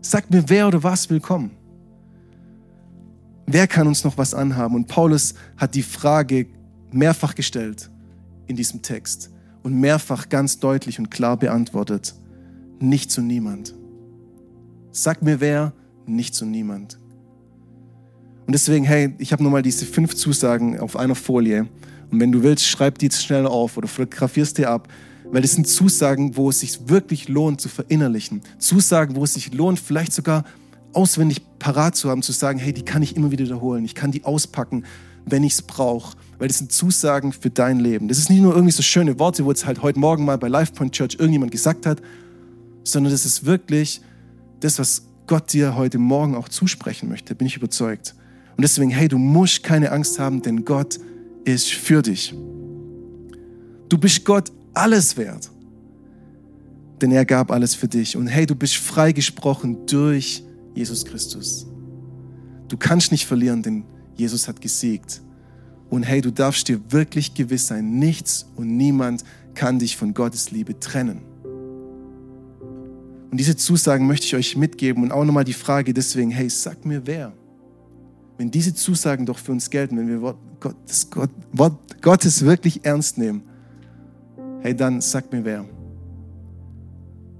Sagt 0.02 0.32
mir 0.32 0.44
wer 0.48 0.68
oder 0.68 0.84
was 0.84 1.10
willkommen? 1.10 1.52
Wer 3.48 3.68
kann 3.68 3.88
uns 3.88 4.04
noch 4.04 4.18
was 4.18 4.34
anhaben? 4.34 4.76
Und 4.76 4.88
Paulus 4.88 5.34
hat 5.58 5.74
die 5.74 5.84
Frage 5.84 6.48
mehrfach 6.94 7.36
gestellt 7.36 7.90
in 8.48 8.56
diesem 8.56 8.82
Text 8.82 9.32
und 9.64 9.80
mehrfach 9.80 10.30
ganz 10.30 10.60
deutlich 10.60 11.00
und 11.00 11.12
klar 11.12 11.38
beantwortet. 11.38 12.16
Nicht 12.80 13.12
zu 13.12 13.22
niemand. 13.22 13.74
Sag 14.92 15.22
mir 15.22 15.40
wer, 15.40 15.74
nicht 16.06 16.34
zu 16.34 16.46
niemand. 16.46 17.00
Und 18.48 18.54
deswegen, 18.54 18.84
hey, 18.84 19.14
ich 19.20 19.32
habe 19.32 19.44
nochmal 19.44 19.62
diese 19.62 19.86
fünf 19.86 20.16
Zusagen 20.16 20.80
auf 20.80 20.98
einer 20.98 21.16
Folie. 21.16 21.68
Und 22.12 22.20
wenn 22.20 22.32
du 22.32 22.44
willst, 22.44 22.66
schreib 22.66 22.98
die 22.98 23.10
schnell 23.12 23.46
auf 23.46 23.78
oder 23.78 23.88
fotografierst 23.88 24.58
dir 24.58 24.70
ab, 24.70 24.90
weil 25.26 25.42
das 25.42 25.54
sind 25.54 25.68
Zusagen, 25.68 26.36
wo 26.36 26.50
es 26.50 26.60
sich 26.60 26.90
wirklich 26.90 27.30
lohnt 27.30 27.62
zu 27.62 27.70
verinnerlichen. 27.70 28.42
Zusagen, 28.58 29.16
wo 29.16 29.24
es 29.24 29.36
sich 29.36 29.54
lohnt, 29.54 29.80
vielleicht 29.80 30.12
sogar 30.12 30.44
auswendig 30.92 31.42
parat 31.60 31.96
zu 31.96 32.10
haben, 32.10 32.22
zu 32.22 32.34
sagen, 32.34 32.60
hey, 32.60 32.74
die 32.74 32.84
kann 32.84 33.02
ich 33.02 33.16
immer 33.16 33.32
wieder 33.32 33.46
wiederholen. 33.46 33.86
Ich 33.86 33.96
kann 33.96 34.12
die 34.12 34.26
auspacken 34.26 34.84
wenn 35.26 35.44
ich 35.44 35.54
es 35.54 35.62
brauche. 35.62 36.18
Weil 36.42 36.48
das 36.48 36.58
sind 36.58 36.72
Zusagen 36.72 37.34
für 37.34 37.52
dein 37.52 37.80
Leben. 37.80 38.08
Das 38.08 38.18
ist 38.18 38.32
nicht 38.32 38.42
nur 38.42 38.56
irgendwie 38.56 38.72
so 38.72 38.82
schöne 38.82 39.20
Worte, 39.20 39.46
wo 39.46 39.52
es 39.52 39.64
halt 39.68 39.84
heute 39.84 40.00
Morgen 40.00 40.26
mal 40.26 40.40
bei 40.40 40.48
LifePoint 40.48 40.92
Church 40.92 41.18
irgendjemand 41.20 41.52
gesagt 41.52 41.86
hat, 41.86 42.02
sondern 42.84 43.12
das 43.12 43.28
ist 43.28 43.46
wirklich 43.46 44.02
das, 44.60 44.80
was 44.80 45.04
Gott 45.28 45.54
dir 45.54 45.76
heute 45.76 46.00
Morgen 46.00 46.34
auch 46.34 46.50
zusprechen 46.50 47.10
möchte, 47.10 47.36
bin 47.36 47.46
ich 47.46 47.58
überzeugt. 47.58 48.16
Und 48.58 48.64
deswegen, 48.64 48.90
hey, 48.90 49.08
du 49.08 49.20
musst 49.20 49.62
keine 49.62 49.92
Angst 49.92 50.18
haben, 50.18 50.42
denn 50.42 50.66
Gott 50.66 50.98
ist 51.46 51.74
für 51.74 52.02
dich. 52.02 52.34
Du 53.88 54.00
bist 54.00 54.26
Gott 54.26 54.52
alles 54.74 55.18
wert, 55.18 55.52
denn 57.04 57.12
er 57.12 57.24
gab 57.24 57.52
alles 57.52 57.76
für 57.76 57.88
dich. 57.88 58.18
Und 58.18 58.26
hey, 58.26 58.48
du 58.48 58.56
bist 58.56 58.78
freigesprochen 58.78 59.86
durch 59.86 60.44
Jesus 60.74 61.06
Christus. 61.06 61.68
Du 62.68 62.78
kannst 62.78 63.12
nicht 63.12 63.28
verlieren, 63.28 63.62
denn 63.62 63.84
Jesus 64.16 64.48
hat 64.48 64.60
gesiegt. 64.60 65.22
Und 65.92 66.04
hey, 66.04 66.22
du 66.22 66.32
darfst 66.32 66.70
dir 66.70 66.80
wirklich 66.90 67.34
gewiss 67.34 67.68
sein, 67.68 68.00
nichts 68.00 68.48
und 68.56 68.78
niemand 68.78 69.26
kann 69.54 69.78
dich 69.78 69.98
von 69.98 70.14
Gottes 70.14 70.50
Liebe 70.50 70.80
trennen. 70.80 71.20
Und 73.30 73.38
diese 73.38 73.58
Zusagen 73.58 74.08
möchte 74.08 74.26
ich 74.26 74.36
euch 74.36 74.56
mitgeben 74.56 75.04
und 75.04 75.12
auch 75.12 75.26
nochmal 75.26 75.44
die 75.44 75.54
Frage 75.54 75.94
deswegen, 75.94 76.32
hey, 76.32 76.50
sag 76.50 76.86
mir 76.86 77.06
wer. 77.06 77.34
wenn 78.38 78.50
diese 78.50 78.74
Zusagen 78.74 79.26
doch 79.26 79.38
für 79.38 79.52
uns 79.52 79.70
gelten, 79.70 79.98
wenn 79.98 80.08
wir 80.08 80.22
Wort, 80.22 80.38
Gottes, 80.62 81.10
Gott, 81.10 81.30
Wort 81.52 82.02
Gottes 82.02 82.44
wirklich 82.44 82.84
ernst 82.84 83.18
nehmen, 83.18 83.44
hey, 84.62 84.76
dann 84.76 85.02
sag 85.02 85.32
mir 85.32 85.46
wer. 85.46 85.66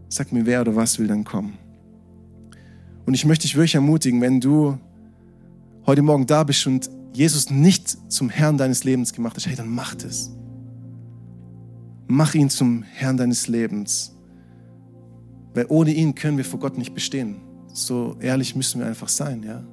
Sag 0.10 0.32
mir 0.32 0.46
wer 0.46 0.62
oder 0.62 0.76
was 0.76 1.00
will 1.00 1.08
dann 1.08 1.24
kommen. 1.24 1.58
Und 3.06 3.14
ich 3.14 3.26
möchte 3.26 3.44
dich 3.44 3.56
wirklich 3.56 3.76
ermutigen, 3.76 4.20
wenn 4.20 4.42
du 4.42 4.78
heute 5.86 6.02
Morgen 6.02 6.28
da 6.28 6.44
bist 6.44 6.68
und 6.68 6.90
Jesus 7.14 7.50
nicht 7.50 7.98
zum 8.12 8.30
Herrn 8.30 8.58
deines 8.58 8.84
Lebens 8.84 9.14
gemacht 9.14 9.36
hast, 9.36 9.48
hey, 9.48 9.56
dann 9.56 9.70
mach 9.70 9.96
es. 9.96 10.32
Mach 12.08 12.34
ihn 12.34 12.50
zum 12.50 12.84
Herrn 12.84 13.18
deines 13.18 13.48
Lebens. 13.48 14.16
Weil 15.54 15.66
ohne 15.70 15.94
ihn 15.94 16.16
können 16.16 16.38
wir 16.38 16.46
vor 16.46 16.60
Gott 16.60 16.78
nicht 16.78 16.94
bestehen. 16.94 17.42
So 17.74 18.18
ehrlich 18.20 18.56
müssen 18.56 18.80
wir 18.80 18.88
einfach 18.88 19.10
sein, 19.10 19.44
ja. 19.44 19.64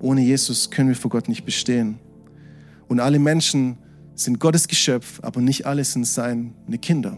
Ohne 0.00 0.22
Jesus 0.22 0.70
können 0.70 0.88
wir 0.88 0.96
vor 0.96 1.10
Gott 1.10 1.28
nicht 1.28 1.44
bestehen. 1.44 1.98
Und 2.88 3.00
alle 3.00 3.18
Menschen 3.18 3.78
sind 4.14 4.38
Gottes 4.38 4.68
Geschöpf, 4.68 5.20
aber 5.22 5.40
nicht 5.40 5.66
alle 5.66 5.84
sind 5.84 6.06
seine 6.06 6.52
Kinder. 6.80 7.16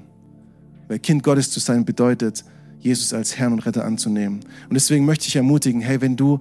Weil 0.88 1.00
Kind 1.00 1.22
Gottes 1.22 1.50
zu 1.50 1.58
sein 1.58 1.84
bedeutet, 1.84 2.44
Jesus 2.78 3.12
als 3.12 3.36
Herrn 3.36 3.52
und 3.52 3.60
Retter 3.60 3.84
anzunehmen. 3.84 4.40
Und 4.68 4.74
deswegen 4.74 5.04
möchte 5.04 5.26
ich 5.26 5.34
ermutigen, 5.34 5.80
hey, 5.80 6.00
wenn 6.00 6.16
du 6.16 6.38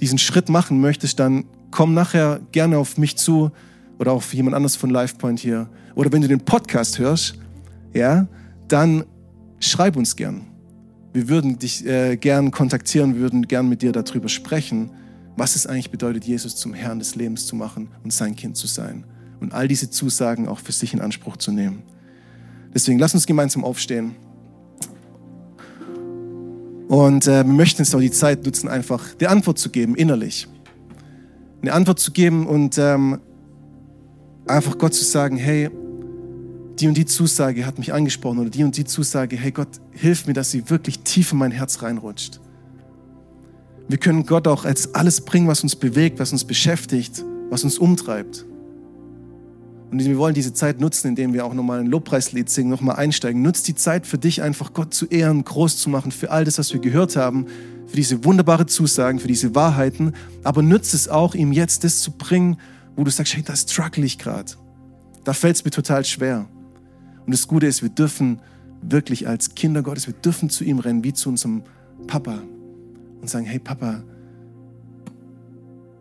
diesen 0.00 0.18
Schritt 0.18 0.48
machen 0.48 0.80
möchtest, 0.80 1.18
dann 1.18 1.44
komm 1.70 1.94
nachher 1.94 2.40
gerne 2.52 2.78
auf 2.78 2.98
mich 2.98 3.16
zu 3.16 3.50
oder 3.98 4.12
auf 4.12 4.32
jemand 4.34 4.56
anders 4.56 4.76
von 4.76 4.90
LifePoint 4.90 5.40
hier. 5.40 5.68
Oder 5.94 6.12
wenn 6.12 6.22
du 6.22 6.28
den 6.28 6.40
Podcast 6.40 6.98
hörst, 6.98 7.38
ja, 7.92 8.26
dann 8.68 9.04
schreib 9.58 9.96
uns 9.96 10.16
gern. 10.16 10.46
Wir 11.12 11.28
würden 11.28 11.58
dich 11.58 11.84
äh, 11.84 12.16
gern 12.16 12.50
kontaktieren, 12.50 13.14
wir 13.14 13.22
würden 13.22 13.48
gern 13.48 13.68
mit 13.68 13.82
dir 13.82 13.92
darüber 13.92 14.28
sprechen, 14.28 14.90
was 15.36 15.56
es 15.56 15.66
eigentlich 15.66 15.90
bedeutet, 15.90 16.24
Jesus 16.24 16.56
zum 16.56 16.72
Herrn 16.72 16.98
des 16.98 17.14
Lebens 17.14 17.46
zu 17.46 17.56
machen 17.56 17.88
und 18.04 18.12
sein 18.12 18.36
Kind 18.36 18.56
zu 18.56 18.66
sein. 18.66 19.04
Und 19.40 19.52
all 19.54 19.68
diese 19.68 19.90
Zusagen 19.90 20.48
auch 20.48 20.60
für 20.60 20.72
sich 20.72 20.92
in 20.92 21.00
Anspruch 21.00 21.36
zu 21.36 21.50
nehmen. 21.50 21.82
Deswegen 22.74 22.98
lass 22.98 23.14
uns 23.14 23.26
gemeinsam 23.26 23.64
aufstehen. 23.64 24.14
Und 26.88 27.26
äh, 27.26 27.44
wir 27.44 27.52
möchten 27.52 27.82
jetzt 27.82 27.94
auch 27.94 28.00
die 28.00 28.10
Zeit 28.10 28.44
nutzen, 28.44 28.68
einfach 28.68 29.14
die 29.14 29.26
Antwort 29.26 29.58
zu 29.58 29.70
geben, 29.70 29.94
innerlich. 29.94 30.48
Eine 31.62 31.72
Antwort 31.72 31.98
zu 31.98 32.12
geben 32.12 32.46
und 32.46 32.78
ähm, 32.78 33.20
einfach 34.46 34.78
Gott 34.78 34.94
zu 34.94 35.04
sagen, 35.04 35.36
hey, 35.36 35.70
die 36.78 36.88
und 36.88 36.96
die 36.96 37.04
Zusage 37.04 37.66
hat 37.66 37.78
mich 37.78 37.92
angesprochen 37.92 38.38
oder 38.38 38.50
die 38.50 38.64
und 38.64 38.76
die 38.76 38.84
Zusage, 38.84 39.36
hey 39.36 39.50
Gott, 39.50 39.68
hilf 39.90 40.26
mir, 40.26 40.32
dass 40.32 40.50
sie 40.50 40.70
wirklich 40.70 41.00
tief 41.00 41.32
in 41.32 41.38
mein 41.38 41.50
Herz 41.50 41.82
reinrutscht. 41.82 42.40
Wir 43.88 43.98
können 43.98 44.24
Gott 44.24 44.46
auch 44.46 44.64
als 44.64 44.94
alles 44.94 45.20
bringen, 45.20 45.48
was 45.48 45.62
uns 45.62 45.76
bewegt, 45.76 46.18
was 46.18 46.32
uns 46.32 46.44
beschäftigt, 46.44 47.24
was 47.50 47.64
uns 47.64 47.76
umtreibt. 47.78 48.46
Und 49.90 49.98
wir 49.98 50.16
wollen 50.16 50.34
diese 50.34 50.54
Zeit 50.54 50.80
nutzen, 50.80 51.08
indem 51.08 51.34
wir 51.34 51.44
auch 51.44 51.52
nochmal 51.52 51.80
ein 51.80 51.86
Lobpreislied 51.86 52.48
singen, 52.48 52.70
nochmal 52.70 52.96
einsteigen. 52.96 53.42
Nutzt 53.42 53.66
die 53.66 53.74
Zeit 53.74 54.06
für 54.06 54.18
dich 54.18 54.40
einfach, 54.40 54.72
Gott 54.72 54.94
zu 54.94 55.06
ehren, 55.06 55.44
groß 55.44 55.78
zu 55.78 55.90
machen, 55.90 56.12
für 56.12 56.30
all 56.30 56.44
das, 56.44 56.58
was 56.58 56.72
wir 56.72 56.80
gehört 56.80 57.16
haben, 57.16 57.46
für 57.90 57.96
diese 57.96 58.24
wunderbare 58.24 58.66
Zusagen, 58.66 59.18
für 59.18 59.26
diese 59.26 59.54
Wahrheiten. 59.56 60.12
Aber 60.44 60.62
nützt 60.62 60.94
es 60.94 61.08
auch, 61.08 61.34
ihm 61.34 61.50
jetzt 61.50 61.82
das 61.82 62.00
zu 62.00 62.12
bringen, 62.12 62.56
wo 62.94 63.02
du 63.02 63.10
sagst, 63.10 63.34
hey, 63.34 63.42
da 63.42 63.56
struggle 63.56 64.04
ich 64.04 64.16
gerade. 64.16 64.52
Da 65.24 65.32
fällt 65.32 65.56
es 65.56 65.64
mir 65.64 65.72
total 65.72 66.04
schwer. 66.04 66.48
Und 67.26 67.34
das 67.34 67.48
Gute 67.48 67.66
ist, 67.66 67.82
wir 67.82 67.88
dürfen 67.88 68.40
wirklich 68.80 69.26
als 69.26 69.56
Kinder 69.56 69.82
Gottes, 69.82 70.06
wir 70.06 70.14
dürfen 70.14 70.50
zu 70.50 70.62
ihm 70.62 70.78
rennen, 70.78 71.02
wie 71.02 71.12
zu 71.12 71.28
unserem 71.28 71.64
Papa 72.06 72.38
und 73.20 73.28
sagen, 73.28 73.44
hey 73.44 73.58
Papa, 73.58 74.02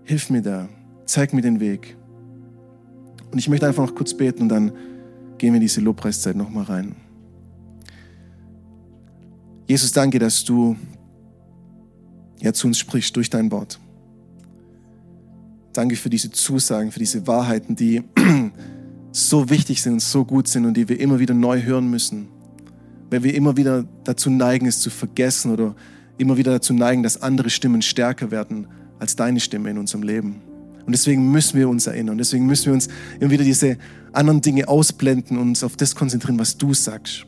hilf 0.03 0.29
mir 0.29 0.43
da, 0.43 0.69
zeig 1.05 1.33
mir 1.33 1.41
den 1.41 1.59
Weg. 1.59 1.97
Und 3.31 3.39
ich 3.39 3.49
möchte 3.49 3.67
einfach 3.67 3.85
noch 3.85 3.95
kurz 3.95 4.13
beten 4.13 4.43
und 4.43 4.49
dann 4.49 4.71
gehen 5.39 5.53
wir 5.53 5.57
in 5.57 5.61
diese 5.61 5.81
Lobpreiszeit 5.81 6.35
nochmal 6.35 6.65
rein. 6.65 6.95
Jesus, 9.67 9.91
danke, 9.91 10.19
dass 10.19 10.43
du 10.43 10.75
ja, 12.41 12.53
zu 12.53 12.67
uns 12.67 12.77
sprichst 12.77 13.15
durch 13.15 13.29
dein 13.29 13.51
Wort. 13.51 13.79
Danke 15.73 15.95
für 15.95 16.09
diese 16.09 16.31
Zusagen, 16.31 16.91
für 16.91 16.99
diese 16.99 17.27
Wahrheiten, 17.27 17.75
die 17.75 18.03
so 19.11 19.49
wichtig 19.49 19.81
sind, 19.81 20.01
so 20.01 20.25
gut 20.25 20.47
sind 20.47 20.65
und 20.65 20.75
die 20.75 20.89
wir 20.89 20.99
immer 20.99 21.19
wieder 21.19 21.33
neu 21.33 21.61
hören 21.61 21.89
müssen. 21.89 22.27
Weil 23.09 23.23
wir 23.23 23.33
immer 23.33 23.57
wieder 23.57 23.85
dazu 24.03 24.29
neigen, 24.29 24.65
es 24.65 24.79
zu 24.79 24.89
vergessen 24.89 25.51
oder 25.51 25.75
immer 26.17 26.37
wieder 26.37 26.51
dazu 26.51 26.73
neigen, 26.73 27.03
dass 27.03 27.21
andere 27.21 27.49
Stimmen 27.49 27.81
stärker 27.81 28.31
werden 28.31 28.67
als 28.99 29.15
deine 29.15 29.39
Stimme 29.39 29.69
in 29.69 29.77
unserem 29.77 30.03
Leben. 30.03 30.41
Und 30.85 30.91
deswegen 30.91 31.31
müssen 31.31 31.57
wir 31.57 31.69
uns 31.69 31.87
erinnern. 31.87 32.17
Deswegen 32.17 32.45
müssen 32.45 32.67
wir 32.67 32.73
uns 32.73 32.87
immer 33.19 33.31
wieder 33.31 33.43
diese 33.43 33.77
anderen 34.11 34.41
Dinge 34.41 34.67
ausblenden 34.67 35.37
und 35.37 35.49
uns 35.49 35.63
auf 35.63 35.75
das 35.75 35.95
konzentrieren, 35.95 36.39
was 36.39 36.57
du 36.57 36.73
sagst. 36.73 37.25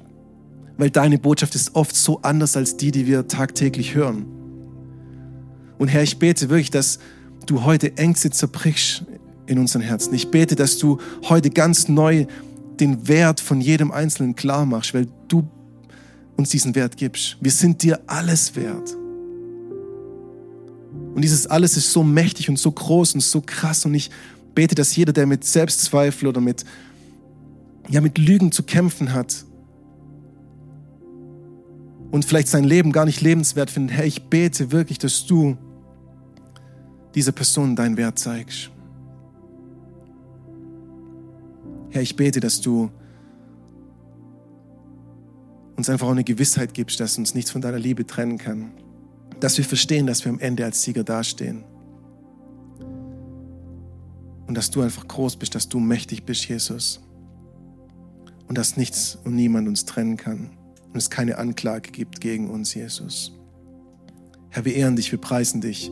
Weil 0.77 0.89
deine 0.89 1.19
Botschaft 1.19 1.53
ist 1.53 1.75
oft 1.75 1.95
so 1.95 2.21
anders 2.21 2.57
als 2.57 2.75
die, 2.75 2.91
die 2.91 3.05
wir 3.05 3.27
tagtäglich 3.27 3.93
hören. 3.93 4.25
Und 5.81 5.87
Herr, 5.87 6.03
ich 6.03 6.19
bete 6.19 6.47
wirklich, 6.49 6.69
dass 6.69 6.99
du 7.47 7.63
heute 7.63 7.97
Ängste 7.97 8.29
zerbrichst 8.29 9.03
in 9.47 9.57
unseren 9.57 9.81
Herzen. 9.81 10.13
Ich 10.13 10.29
bete, 10.29 10.55
dass 10.55 10.77
du 10.77 10.99
heute 11.27 11.49
ganz 11.49 11.87
neu 11.87 12.27
den 12.79 13.07
Wert 13.07 13.39
von 13.39 13.61
jedem 13.61 13.91
Einzelnen 13.91 14.35
klar 14.35 14.67
machst, 14.67 14.93
weil 14.93 15.07
du 15.27 15.49
uns 16.37 16.49
diesen 16.49 16.75
Wert 16.75 16.97
gibst. 16.97 17.37
Wir 17.41 17.49
sind 17.49 17.81
dir 17.81 17.99
alles 18.05 18.55
wert. 18.55 18.95
Und 21.15 21.23
dieses 21.23 21.47
alles 21.47 21.75
ist 21.77 21.91
so 21.91 22.03
mächtig 22.03 22.47
und 22.47 22.59
so 22.59 22.71
groß 22.71 23.15
und 23.15 23.21
so 23.21 23.41
krass. 23.43 23.83
Und 23.83 23.95
ich 23.95 24.11
bete, 24.53 24.75
dass 24.75 24.95
jeder, 24.95 25.13
der 25.13 25.25
mit 25.25 25.43
Selbstzweifel 25.45 26.27
oder 26.27 26.41
mit, 26.41 26.63
ja, 27.89 28.01
mit 28.01 28.19
Lügen 28.19 28.51
zu 28.51 28.61
kämpfen 28.61 29.13
hat 29.13 29.45
und 32.11 32.23
vielleicht 32.23 32.49
sein 32.49 32.65
Leben 32.65 32.91
gar 32.91 33.05
nicht 33.05 33.21
lebenswert 33.21 33.71
findet, 33.71 33.97
Herr, 33.97 34.05
ich 34.05 34.25
bete 34.25 34.71
wirklich, 34.71 34.99
dass 34.99 35.25
du 35.25 35.57
dieser 37.15 37.31
Person 37.31 37.75
deinen 37.75 37.97
Wert 37.97 38.19
zeigst. 38.19 38.71
Herr, 41.89 42.01
ich 42.01 42.15
bete, 42.15 42.39
dass 42.39 42.61
du 42.61 42.89
uns 45.75 45.89
einfach 45.89 46.07
auch 46.07 46.11
eine 46.11 46.23
Gewissheit 46.23 46.73
gibst, 46.73 46.99
dass 46.99 47.17
uns 47.17 47.33
nichts 47.33 47.51
von 47.51 47.61
deiner 47.61 47.79
Liebe 47.79 48.05
trennen 48.05 48.37
kann. 48.37 48.71
Dass 49.39 49.57
wir 49.57 49.65
verstehen, 49.65 50.07
dass 50.07 50.23
wir 50.23 50.31
am 50.31 50.39
Ende 50.39 50.63
als 50.63 50.83
Sieger 50.83 51.03
dastehen. 51.03 51.63
Und 54.47 54.55
dass 54.55 54.69
du 54.69 54.81
einfach 54.81 55.07
groß 55.07 55.37
bist, 55.37 55.55
dass 55.55 55.67
du 55.69 55.79
mächtig 55.79 56.23
bist, 56.23 56.47
Jesus. 56.47 57.01
Und 58.47 58.57
dass 58.57 58.77
nichts 58.77 59.17
und 59.23 59.35
niemand 59.35 59.67
uns 59.67 59.85
trennen 59.85 60.17
kann. 60.17 60.51
Und 60.93 60.97
es 60.97 61.09
keine 61.09 61.37
Anklage 61.37 61.91
gibt 61.91 62.21
gegen 62.21 62.49
uns, 62.49 62.73
Jesus. 62.73 63.33
Herr, 64.49 64.65
wir 64.65 64.75
ehren 64.75 64.95
dich, 64.95 65.11
wir 65.11 65.19
preisen 65.19 65.61
dich 65.61 65.91